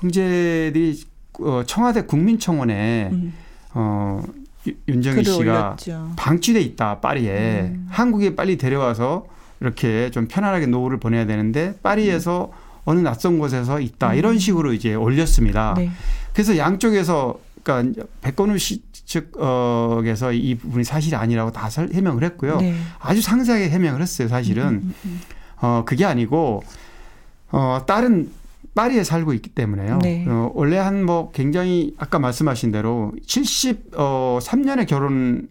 [0.00, 1.04] 형제들이
[1.40, 3.32] 어, 청와대 국민청원에 음.
[3.74, 4.22] 어,
[4.66, 6.12] 유- 윤정희 씨가 올렸죠.
[6.16, 7.62] 방치돼 있다, 파리에.
[7.72, 7.86] 음.
[7.90, 9.26] 한국에 빨리 데려와서
[9.60, 12.50] 이렇게 좀 편안하게 노후를 보내야 되는데 파리에서
[12.84, 14.14] 어느 낯선 곳에서 있다.
[14.14, 15.72] 이런 식으로 이제 올렸습니다.
[15.72, 15.84] 음.
[15.84, 15.90] 네.
[16.32, 22.58] 그래서 양쪽에서 그러니까 백건우 씨 측에서 이 부분이 사실이 아니라고 다 설- 해명을 했고요.
[22.58, 22.74] 네.
[23.00, 24.28] 아주 상세하게 해명을 했어요.
[24.28, 25.20] 사실은 음, 음,
[25.62, 26.62] 어 그게 아니고
[27.52, 28.30] 어 딸은
[28.74, 29.98] 파리에 살고 있기 때문에요.
[30.02, 30.24] 네.
[30.28, 35.48] 어, 원래 한 뭐 굉장히 아까 말씀하신 대로 73년에 결혼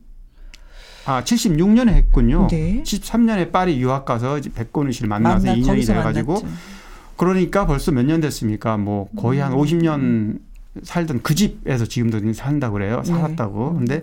[1.05, 2.47] 아 76년에 했군요.
[2.49, 2.81] 네.
[2.83, 6.53] 73년에 파리 유학 가서 이제 백건우 씨를 만나서 만나 2년이 거기서 돼가지고 만났죠.
[7.17, 8.77] 그러니까 벌써 몇 년 됐습니까?
[8.77, 9.57] 뭐 거의 한 음.
[9.57, 10.39] 50년
[10.83, 13.01] 살던 그 집에서 지금도 산다 그래요.
[13.05, 13.11] 네.
[13.11, 13.73] 살았다고.
[13.75, 14.01] 근데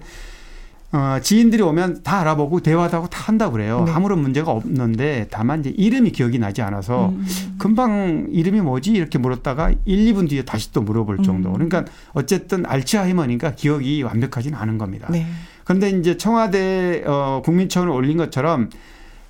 [0.92, 3.84] 어, 지인들이 오면 다 알아보고 대화도 하고 다 한다 그래요.
[3.86, 3.92] 네.
[3.92, 7.26] 아무런 문제가 없는데 다만 이제 이름이 기억이 나지 않아서 음.
[7.58, 11.50] 금방 이름이 뭐지 이렇게 물었다가 1, 2분 뒤에 다시 또 물어볼 정도.
[11.50, 11.54] 음.
[11.54, 15.06] 그러니까 어쨌든 알츠하이머니까 기억이 완벽하지는 않은 겁니다.
[15.10, 15.26] 네.
[15.62, 18.70] 그런데 이제 청와대 어, 국민청원을 올린 것처럼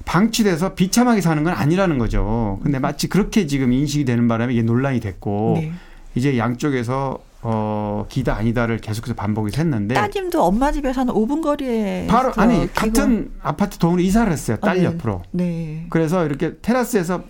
[0.07, 2.59] 방치돼서 비참하게 사는 건 아니라는 거죠.
[2.63, 5.73] 근데 마치 그렇게 지금 인식이 되는 바람에 이게 논란이 됐고 네.
[6.15, 12.33] 이제 양쪽에서 어, 기다 아니다를 계속해서 반복이 했는데 따님도 엄마 집에서 한 5분 거리에 바로.
[12.37, 14.59] 아니 기고- 같은 아파트 동으로 이사를 했어요.
[14.59, 14.85] 딸 아, 네.
[14.85, 15.23] 옆으로.
[15.31, 15.87] 네.
[15.91, 17.25] 그래서 이렇게 테라스에서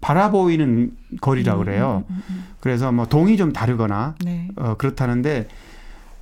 [0.00, 0.90] 바라보이는
[1.20, 2.04] 거리라 그래요.
[2.10, 4.24] 음, 음, 음, 그래서 뭐 동이 좀 다르거나 음.
[4.24, 4.48] 네.
[4.56, 5.46] 어, 그렇다는데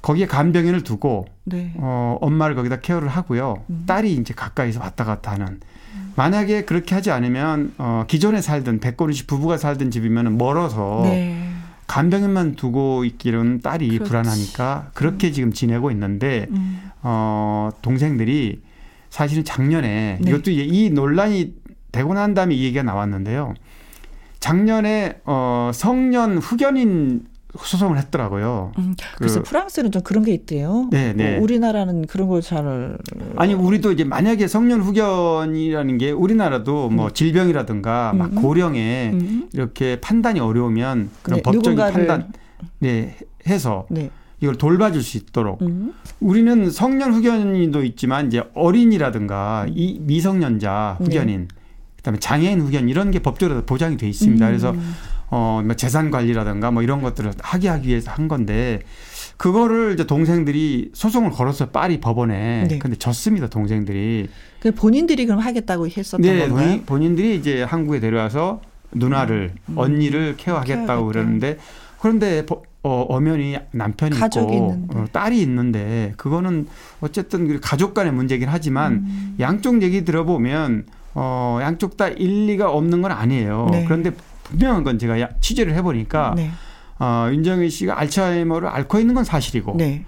[0.02, 1.72] 거기에 간병인을 두고 네.
[1.78, 3.62] 어, 엄마를 거기다 케어를 하고요.
[3.70, 3.84] 음.
[3.86, 5.60] 딸이 이제 가까이서 왔다 갔다 하는.
[6.16, 11.46] 만약에 그렇게 하지 않으면 어, 기존에 살던 백건우 씨 부부가 살던 집이면 멀어서 네.
[11.90, 14.08] 간병인만 두고 있기는 딸이 그렇지.
[14.08, 16.88] 불안하니까 그렇게 지금 지내고 있는데 음.
[17.02, 18.60] 어, 동생들이
[19.08, 20.30] 사실은 작년에 네.
[20.30, 21.52] 이것도 이제 이 논란이
[21.90, 23.54] 되고 난 다음에 이 얘기가 나왔는데요.
[24.38, 27.24] 작년에 어 성년 후견인
[27.58, 28.72] 소송을 했더라고요.
[28.78, 30.88] 음, 그래서 그- 프랑스는 좀 그런 게 있대요.
[30.90, 31.36] 네, 네.
[31.36, 32.96] 어, 우리나라는 그런 걸 잘
[33.36, 38.34] 아니 우리도 이제 만약에 성년 후견이라는 게 우리나라도 뭐 질병이라든가 막 음.
[38.42, 39.48] 고령에 음.
[39.52, 42.32] 이렇게 판단이 어려우면 그런 네, 법적인 판단
[42.78, 43.16] 네
[43.46, 44.10] 해서 네.
[44.40, 45.92] 이걸 돌봐줄 수 있도록 음.
[46.20, 51.04] 우리는 성년 후견인도 있지만 이제 어린이라든가 이 미성년자 네.
[51.04, 51.48] 후견인
[51.96, 54.46] 그다음에 장애인 후견 이런 게 법적으로 보장이 돼 있습니다.
[54.46, 54.94] 그래서 음.
[55.30, 58.80] 어, 뭐 재산 관리라든가 뭐 이런 것들을 하게 하기 위해서 한 건데
[59.36, 61.70] 그거를 이제 동생들이 소송을 걸었어요.
[61.70, 62.66] 파리 법원에.
[62.68, 62.78] 네.
[62.78, 63.46] 근데 졌습니다.
[63.48, 64.28] 동생들이.
[64.60, 66.66] 그 본인들이 그럼 하겠다고 했었던 네, 건가요?
[66.66, 68.60] 본인, 본인들이 이제 한국에 데려와서
[68.92, 69.78] 누나를 음.
[69.78, 71.04] 언니를 케어하겠다고 케어하겠다.
[71.06, 71.58] 그러는데
[72.00, 74.98] 그런데 버- 어, 엄연히 남편이 가족이 있고 있는데.
[74.98, 76.66] 어, 딸이 있는데 그거는
[77.00, 79.36] 어쨌든 그 가족 간의 문제긴 하지만 음.
[79.38, 83.68] 양쪽 얘기 들어보면 어, 양쪽 다 일리가 없는 건 아니에요.
[83.70, 83.84] 네.
[83.84, 84.12] 그런데
[84.50, 86.50] 분명한 건 제가 야- 취재를 해보니까 네.
[86.98, 90.04] 어, 윤정희 씨가 알츠하이머를 앓고 있는 건 사실이고 네.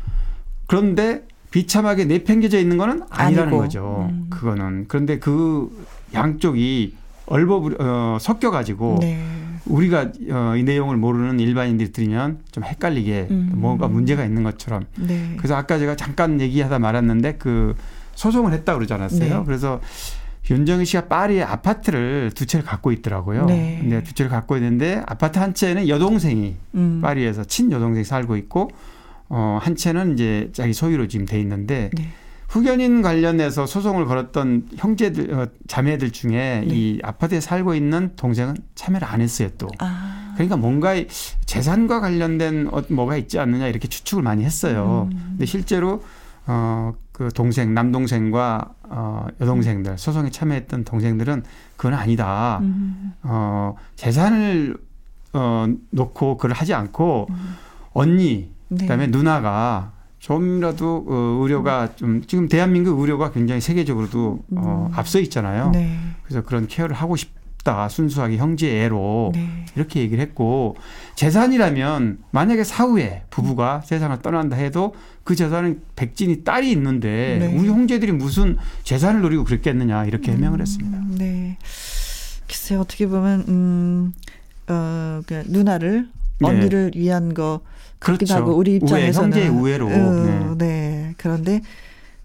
[0.67, 3.63] 그런데 비참하게 내팽겨져 있는 거는 아니라는 아니고.
[3.63, 4.09] 거죠.
[4.11, 4.27] 음.
[4.31, 5.71] 그거는 그런데 그
[6.15, 6.95] 양쪽이
[7.27, 9.23] 얼버무려 어, 섞여 가지고 네.
[9.67, 13.53] 우리가 어, 이 내용을 모르는 일반인들이 들으면 좀 헷갈리게 음.
[13.55, 15.35] 뭔가 문제가 있는 것처럼 네.
[15.37, 17.77] 그래서 아까 제가 잠깐 얘기하다 말았는데 그
[18.15, 19.39] 소송을 했다 그러지 않았어요.
[19.39, 19.43] 네.
[19.47, 19.81] 그래서
[20.51, 23.47] 윤정희 씨가 파리에 아파트를 두 채를 갖고 있더라고요.
[23.47, 23.79] 네.
[23.81, 27.01] 근데 두 채를 갖고 있는데 아파트 한 채는 여동생이 음.
[27.01, 28.71] 파리에서 친 여동생이 살고 있고
[29.29, 32.09] 어, 한 채는 이제 자기 소유로 지금 돼 있는데 네.
[32.49, 36.67] 후견인 관련해서 소송을 걸었던 형제들 어, 자매들 중에 네.
[36.67, 39.69] 이 아파트에 살고 있는 동생은 참여를 안 했어요 또.
[39.79, 40.33] 아.
[40.35, 41.07] 그러니까 뭔가 이
[41.47, 45.09] 재산과 관련된 어, 뭐가 있지 않느냐 이렇게 추측을 많이 했어요.
[45.13, 45.19] 음.
[45.31, 46.03] 근데 실제로
[46.47, 51.45] 어, 그 동생 남동생과 어, 여동생들 소송에 참여했던 동생들은
[51.77, 52.59] 그건 아니다.
[52.63, 53.13] 음.
[53.23, 54.77] 어, 재산을
[55.35, 57.29] 어, 놓고 그걸 하지 않고
[57.93, 58.79] 언니 네.
[58.79, 64.95] 그다음에 누나가 좀이라도 어, 의료가 좀 지금 대한민국 의료가 굉장히 세계적으로도 어, 음.
[64.97, 65.71] 앞서 있잖아요.
[65.71, 65.99] 네.
[66.23, 69.67] 그래서 그런 케어를 하고 싶다 순수하게 형제애로 네.
[69.75, 70.77] 이렇게 얘기를 했고
[71.17, 74.95] 재산이라면 만약에 사후에 부부가 세상을 떠난다 해도
[75.25, 77.57] 그 재산은 백진이 딸이 있는데 네.
[77.57, 80.99] 우리 형제들이 무슨 재산을 노리고 그랬겠느냐 이렇게 해명을 했습니다.
[80.99, 81.59] 음, 네.
[82.47, 84.13] 글쎄 어떻게 보면 음,
[84.69, 86.09] 어, 그 누나를
[86.41, 86.49] 네.
[86.49, 87.61] 언니를 위한 거
[87.99, 88.35] 그렇죠.
[88.35, 89.87] 하고 우리 우애, 입장에서는 형제의 우애로.
[89.87, 90.55] 어, 네.
[90.59, 91.15] 네.
[91.17, 91.61] 그런데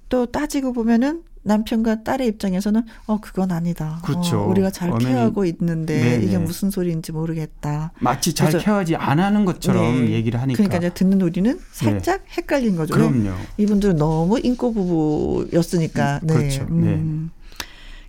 [0.10, 4.00] 또 따지고 보면은 남편과 딸의 입장에서는 어 그건 아니다.
[4.04, 4.42] 그렇죠.
[4.42, 6.26] 어, 우리가 잘 어머니- 케어하고 있는데 네네.
[6.26, 7.94] 이게 무슨 소리인지 모르겠다.
[8.00, 10.12] 마치 잘 케어하지 안 하는 것처럼 네.
[10.12, 10.58] 얘기를 하니까.
[10.58, 12.94] 그러니까 이제 듣는 우리는 살짝 헷갈린 거죠.
[12.96, 13.00] 왜?
[13.00, 13.32] 그럼요.
[13.58, 16.20] 이분들은 너무 인고 부부였으니까.
[16.24, 16.34] 음, 네.
[16.36, 16.68] 그렇죠.
[16.70, 17.32] 음.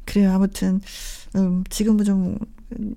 [0.05, 0.32] 그래요.
[0.32, 0.81] 아무튼
[1.36, 2.39] 음, 지금은 좀,
[2.78, 2.94] 음,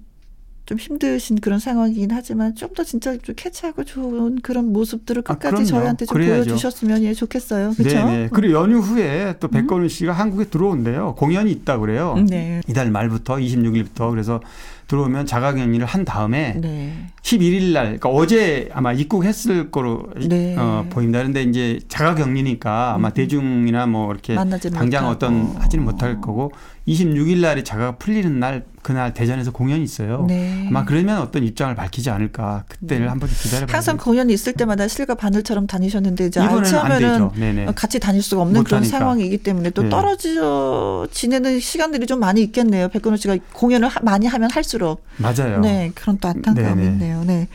[0.71, 5.49] 좀 힘드신 그런 상황이긴 하지만 좀 더 진짜 좀 캐치하고 좋은 그런 모습들을 아, 끝까지
[5.51, 5.65] 그럼요.
[5.65, 6.45] 저희한테 좀 그래야죠.
[6.45, 7.73] 보여주셨으면 예, 좋겠어요.
[7.75, 7.95] 그렇죠?
[7.97, 8.29] 네네.
[8.31, 11.15] 그리고 연휴 후에 또 백건우 씨가 한국에 들어온대요.
[11.15, 12.15] 공연이 있다 그래요.
[12.29, 12.61] 네.
[12.69, 14.39] 이달 말부터 26일부터 그래서
[14.87, 16.93] 들어오면 자가격리를 한 다음에 네.
[17.23, 20.55] 11일 날, 그러니까 어제 아마 입국했을 거로 네.
[20.57, 21.19] 어, 보입니다.
[21.19, 23.13] 그런데 이제 자가 격리니까 아마 음.
[23.13, 25.07] 대중이나 뭐 이렇게 당장 못하고.
[25.09, 26.51] 어떤 하지는 못할 거고
[26.87, 30.25] 26일 날에 자가가 풀리는 날 그날 대전에서 공연이 있어요.
[30.27, 30.65] 네.
[30.67, 33.09] 아마 그러면 어떤 입장을 밝히지 않을까 그때를 네.
[33.09, 37.29] 한번 기다려 봐야 항상 되겠- 공연이 있을 때마다 실과 바늘처럼 다니셨는데 이제 알츠하면은.
[37.35, 37.65] 네네.
[37.75, 38.97] 같이 다닐 수가 없는 그런 못하니까.
[38.97, 39.89] 상황이기 때문에 또 네.
[39.89, 42.89] 떨어져 지내는 시간들이 좀 많이 있겠네요.
[42.89, 45.59] 백근호 씨가 공연을 하- 많이 하면 할수록 맞아요.
[45.59, 47.21] 네 그런 또 안타까움이 네 네.
[47.21, 47.23] 있네요.
[47.25, 47.47] 네.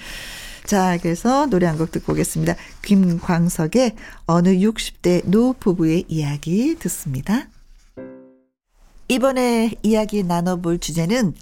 [0.65, 2.55] 자 그래서 노래 한 곡 듣고 오겠습니다.
[2.83, 3.95] 김광석의
[4.27, 7.49] 어느 60대 노 부부의 이야기 듣습니다.
[9.09, 11.35] 이번에 이야기 나눠볼 주제는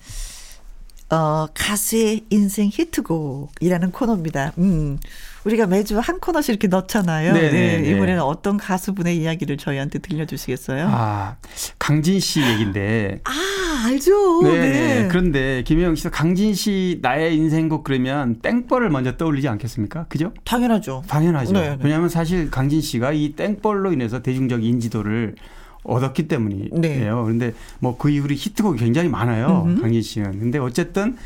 [1.11, 4.53] 어, 가수의 인생 히트곡이라는 코너입니다.
[4.59, 4.99] 음.
[5.45, 7.33] 우리가 매주 한 코너씩 이렇게 넣잖아요.
[7.35, 7.91] 네네, 네, 네.
[7.91, 10.87] 이번에는 어떤 가수분의 이야기를 저희한테 들려주시겠어요?
[10.87, 11.37] 아, 아
[11.79, 13.21] 강진 씨 얘긴데.
[13.85, 14.43] 알죠.
[14.43, 14.59] 네.
[14.59, 15.09] 네.
[15.09, 20.07] 그런데 김혜영 씨도 강진 씨 나의 인생곡 그러면 땡벌을 먼저 떠올리지 않겠습니까?
[20.09, 20.33] 그죠?
[20.45, 21.03] 당연하죠.
[21.07, 21.53] 당연하죠.
[21.53, 21.79] 네, 네.
[21.83, 25.35] 왜냐하면 사실 강진 씨가 이 땡벌로 인해서 대중적 인지도를
[25.83, 26.69] 얻었기 때문이에요.
[26.73, 27.01] 네.
[27.01, 29.65] 그런데 뭐 그 이후로 히트곡이 굉장히 많아요.
[29.67, 29.83] 음흠.
[29.83, 30.41] 강진 씨는.
[30.41, 31.17] 근데 어쨌든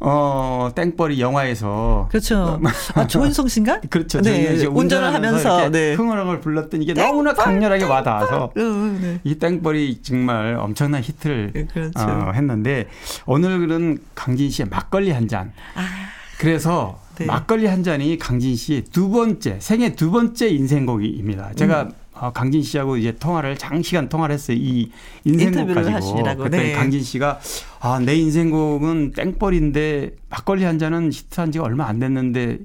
[0.00, 2.60] 어 땡벌이 영화에서 그렇죠.
[2.94, 3.80] 아, 조인성 씨인가?
[3.90, 4.20] 그렇죠.
[4.20, 5.94] 네, 이제 운전을 하면서, 네.
[5.94, 9.20] 흥얼흥얼 불렀던 이게 너무나 강렬하게 와닿아서 어, 네.
[9.24, 12.00] 이 땡벌이 정말 엄청난 히트를 네, 그렇죠.
[12.00, 12.86] 어, 했는데
[13.26, 15.52] 오늘은 강진 씨의 막걸리 한 잔.
[15.74, 15.82] 아,
[16.38, 17.26] 그래서 네.
[17.26, 21.54] 막걸리 한 잔이 강진 씨의 두 번째 생애 두 번째 인생곡입니다.
[21.56, 21.92] 제가 음.
[22.20, 24.56] 어, 강진 씨하고 이제 통화를 장시간 통화를 했어요.
[24.58, 24.90] 이
[25.24, 25.94] 인생곡 가지고.
[25.94, 26.72] 하시라고, 그랬더니 네.
[26.72, 27.40] 강진 씨가
[27.80, 32.58] 아, 내 인생곡은 땡벌인데 막걸리 한 잔은 히트한 지가 얼마 안 됐는데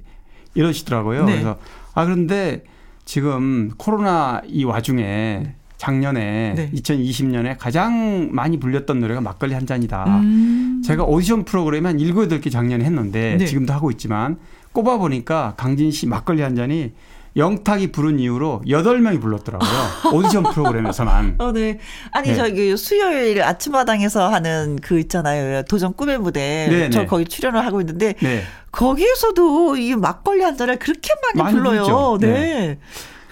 [0.56, 1.26] 이러시더라고요.
[1.26, 1.34] 네.
[1.34, 1.58] 그래서
[1.94, 2.64] 아, 그런데
[3.06, 6.72] 지금 코로나 이 와중에 작년에 네.
[6.72, 10.06] 2020년에 가장 많이 불렸던 노래가 막걸리 한 잔이다.
[10.06, 10.82] 음.
[10.86, 13.46] 제가 오디션 프로그램 한 7, 8개 작년에 했는데 네.
[13.46, 14.38] 지금도 하고 있지만
[14.72, 16.94] 꼽아 보니까 강진 씨 막걸리 한 잔이
[17.36, 19.70] 영탁이 부른 이후로 8명이 불렀더라고요.
[20.14, 21.36] 오디션 프로그램에서만.
[21.40, 21.80] 어, 네.
[22.12, 22.36] 아니, 네.
[22.36, 25.64] 저기 수요일 아침마당에서 하는 그 있잖아요.
[25.64, 26.68] 도전 꿈의 무대.
[26.70, 27.06] 네, 저 네.
[27.06, 28.44] 거기 출연을 하고 있는데 네.
[28.72, 31.82] 거기에서도 이 막걸리 한 잔을 그렇게 많이, 많이 불러요.
[31.82, 32.18] 부르죠.
[32.22, 32.80] 네.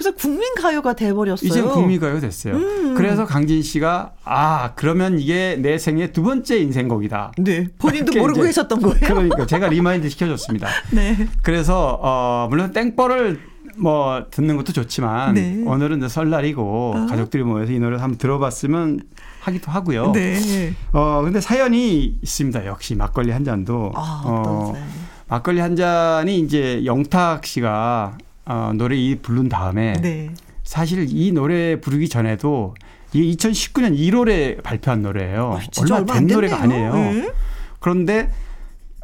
[0.02, 1.48] 그래서 국민 가요가 돼 버렸어요.
[1.48, 2.56] 이제 국민 가요 됐어요.
[2.56, 2.96] 음.
[2.96, 7.34] 그래서 강진 씨가 아, 그러면 이게 내 생애 두 번째 인생곡이다.
[7.38, 7.68] 네.
[7.78, 9.00] 본인도 모르고 계셨던 거예요.
[9.00, 10.68] 그러니까 제가 remind 시켜줬습니다.
[10.90, 11.28] 네.
[11.44, 15.64] 그래서 어 물론 땡벌을 뭐 듣는 것도 좋지만 네.
[15.66, 17.06] 오늘은 이제 설날이고 어.
[17.08, 19.02] 가족들이 모여서 이 노래를 한번 들어봤으면
[19.42, 20.12] 하기도 하고요.
[20.12, 20.74] 네.
[20.92, 22.66] 어 근데 사연이 있습니다.
[22.66, 24.88] 역시 막걸리 한 잔도 아, 어, 사연?
[25.28, 30.32] 막걸리 한 잔이 이제 영탁 씨가 어, 노래 이 부른 다음에 네.
[30.64, 32.76] 사실 이 노래 부르기 전에도
[33.14, 35.60] 이게 2019년 1월에 발표한 노래예요.
[35.60, 36.62] 아, 얼마 된 노래가.
[36.62, 36.94] 아니에요.
[36.94, 37.32] 네.
[37.80, 38.32] 그런데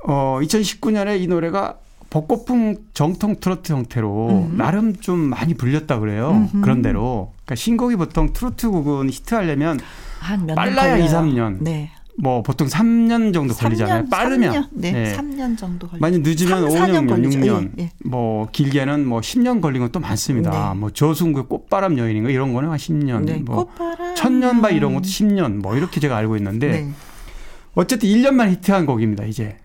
[0.03, 1.77] 어 2019년에 이 노래가
[2.09, 4.57] 벚꽃풍 정통 트로트 형태로 음.
[4.57, 6.49] 나름 좀 많이 불렸다 그래요.
[6.61, 7.33] 그런 대로.
[7.45, 9.79] 그러니까 신곡이 보통 트로트 곡은 히트하려면
[10.19, 11.21] 한몇 빨라야 년 2, 걸려요.
[11.21, 11.57] 3년.
[11.61, 11.91] 네.
[12.19, 14.05] 뭐 보통 3년 정도 걸리잖아요.
[14.05, 14.53] 3년, 빠르면.
[14.53, 14.91] 3년, 네.
[14.91, 15.15] 네.
[15.15, 16.01] 3년 정도 걸려요.
[16.01, 17.39] 많이 늦으면 3, 4년 5년, 걸리죠.
[17.39, 17.91] 6년, 예, 예.
[18.03, 20.73] 뭐 길게는 뭐 10년 걸린 것도 많습니다.
[20.73, 20.79] 네.
[20.79, 23.35] 뭐 조승구의 꽃바람 여인인가 이런 거는 한 10년, 네.
[23.45, 24.15] 뭐 꽃바람.
[24.15, 26.89] 천년바 이런 것도 10년, 뭐 이렇게 제가 알고 있는데 네.
[27.75, 29.25] 어쨌든 1년만 히트한 곡입니다.
[29.25, 29.57] 이제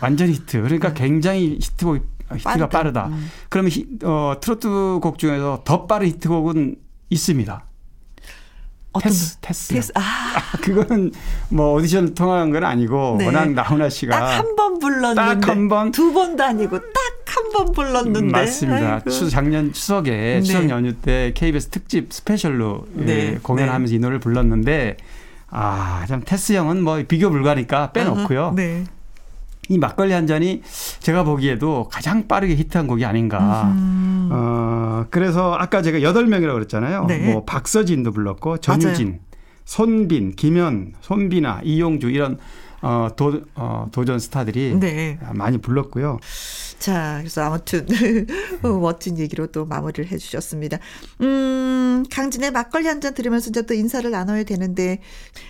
[0.00, 0.62] 완전 히트.
[0.62, 1.96] 그러니까 굉장히 히트곡
[2.32, 2.42] 히트가 네.
[2.44, 2.68] 빠르다.
[2.68, 3.06] 빠르다.
[3.08, 3.30] 음.
[3.48, 6.76] 그러면 히, 어, 트로트 곡 중에서 더 빠른 히트곡은
[7.10, 7.64] 있습니다.
[9.00, 9.68] 테스, 테스.
[9.74, 9.92] 테스.
[9.94, 10.02] 아,
[10.60, 11.12] 그거는
[11.50, 13.26] 뭐 오디션 통한 건 아니고 네.
[13.26, 15.14] 워낙 나훈아 씨가 딱 한 번 불렀는데.
[15.40, 15.92] 딱 한 번?
[15.92, 16.86] 두 번도 아니고 딱
[17.26, 18.20] 한 번 불렀는데.
[18.20, 19.00] 음, 맞습니다.
[19.04, 20.42] 추, 작년 추석에 네.
[20.42, 24.96] 추석 연휴 때 KBS 특집 special로 예, 네, 공연하면서 이 노래를 불렀는데
[25.50, 28.42] 아, 참 테스 형은 뭐 비교 불가니까 빼놓고요.
[28.46, 28.84] 아하, 네.
[29.68, 30.62] 이 막걸리 한 잔이
[31.00, 33.64] 제가 보기에도 가장 빠르게 히트한 곡이 아닌가.
[33.74, 34.28] 음.
[34.32, 37.04] 어, 그래서 아까 제가 여덟 명이라고 그랬잖아요.
[37.06, 37.32] 네.
[37.32, 39.20] 뭐 박서진도 불렀고 전유진,
[39.64, 42.38] 손빈, 김현, 손비나 이용주 이런
[42.80, 45.18] 어, 도, 어, 도전 스타들이 네.
[45.32, 46.18] 많이 불렀고요.
[46.78, 47.86] 자, 그래서 아무튼
[48.62, 50.78] 어, 멋진 얘기로 또 마무리를 해주셨습니다.
[51.22, 55.00] 음, 강진의 막걸리 한 잔 들으면서 이제 또 인사를 나눠야 되는데,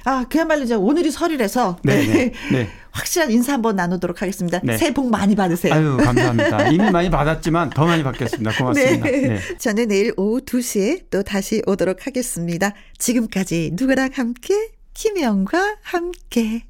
[0.04, 2.68] 아, 그야말로 이제 오늘이 설이라서 네, 네, 네.
[2.90, 4.60] 확실한 인사 한번 나누도록 하겠습니다.
[4.62, 4.76] 네.
[4.76, 5.72] 새해 복 많이 받으세요.
[5.72, 6.68] 아유, 감사합니다.
[6.72, 8.52] 이미 많이 받았지만 더 많이 받겠습니다.
[8.58, 9.04] 고맙습니다.
[9.06, 9.20] 네.
[9.28, 9.40] 네.
[9.58, 12.74] 저는 내일 오후 2시에 또 다시 오도록 하겠습니다.
[12.98, 14.54] 지금까지 누구랑 함께?
[14.92, 16.67] 김영과 함께.